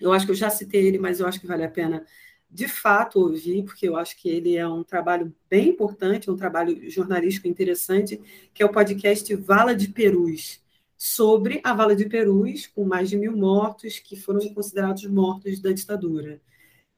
[0.00, 2.04] eu acho que eu já citei ele, mas eu acho que vale a pena
[2.50, 6.88] de fato ouvir, porque eu acho que ele é um trabalho bem importante, um trabalho
[6.90, 8.20] jornalístico interessante,
[8.52, 10.62] que é o podcast Vala de Perus,
[10.96, 15.72] sobre a Vala de Perus, com mais de mil mortos que foram considerados mortos da
[15.72, 16.40] ditadura.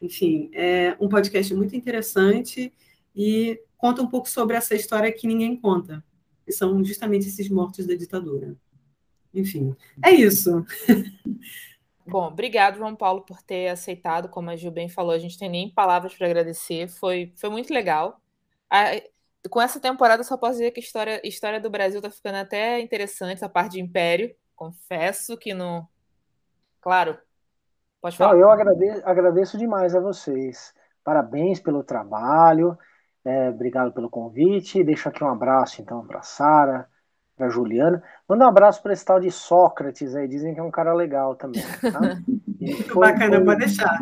[0.01, 2.73] Enfim, é um podcast muito interessante
[3.15, 6.05] e conta um pouco sobre essa história que ninguém conta,
[6.45, 8.57] que são justamente esses mortos da ditadura.
[9.33, 9.75] Enfim,
[10.05, 10.65] é isso.
[12.07, 14.29] Bom, obrigado, João Paulo, por ter aceitado.
[14.29, 16.89] Como a Gil bem falou, a gente tem nem palavras para agradecer.
[16.89, 18.21] Foi, foi muito legal.
[18.71, 19.03] A,
[19.51, 22.81] com essa temporada, só posso dizer que a história, história do Brasil está ficando até
[22.81, 24.35] interessante, a parte de Império.
[24.55, 25.89] Confesso que não.
[26.81, 27.19] Claro,
[28.01, 28.33] pode falar.
[28.33, 30.75] Não, eu agradeço, agradeço demais a vocês.
[31.05, 32.77] Parabéns pelo trabalho.
[33.25, 34.85] É, obrigado pelo convite.
[34.85, 36.89] Deixo aqui um abraço, então, para Sara,
[37.37, 38.03] para Juliana.
[38.29, 41.35] Manda um abraço para esse tal de Sócrates aí, dizem que é um cara legal
[41.35, 41.63] também.
[41.81, 42.01] Tá?
[42.89, 43.99] Foi, Bacana, foi, pode deixar.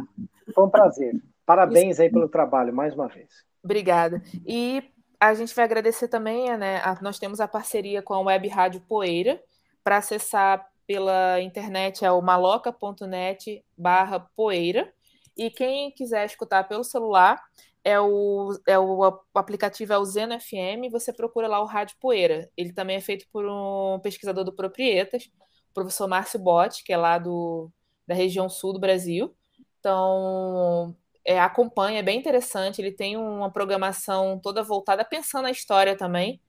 [0.54, 1.12] Foi um prazer.
[1.44, 3.44] Parabéns aí pelo trabalho, mais uma vez.
[3.62, 4.22] Obrigada.
[4.46, 4.82] E
[5.20, 6.78] a gente vai agradecer também, né?
[6.78, 9.40] A, nós temos a parceria com a Web Rádio Poeira.
[9.82, 14.92] Para acessar pela internet é o maloca.net barra poeira.
[15.36, 17.42] E quem quiser escutar pelo celular,
[17.84, 21.96] é o, é o, o aplicativo é o Zeno FM, você procura lá o Rádio
[22.00, 22.50] Poeira.
[22.56, 25.24] Ele também é feito por um pesquisador do Proprietas,
[25.70, 27.70] o professor Márcio Botti, que é lá do,
[28.06, 29.36] da região sul do Brasil.
[29.78, 30.96] Então,
[31.26, 32.80] é, acompanha, é bem interessante.
[32.80, 36.40] Ele tem uma programação toda voltada, pensando na história também.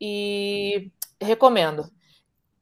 [0.00, 1.90] E recomendo.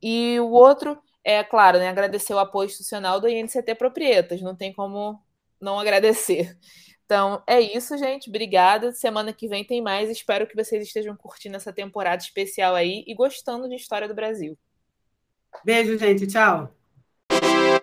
[0.03, 4.41] E o outro é, claro, né, agradecer o apoio institucional do INCT Proprietas.
[4.41, 5.21] Não tem como
[5.61, 6.57] não agradecer.
[7.05, 8.29] Então é isso, gente.
[8.29, 8.93] Obrigada.
[8.93, 10.09] Semana que vem tem mais.
[10.09, 14.57] Espero que vocês estejam curtindo essa temporada especial aí e gostando de História do Brasil.
[15.65, 16.29] Beijo, gente.
[16.29, 16.76] Tchau.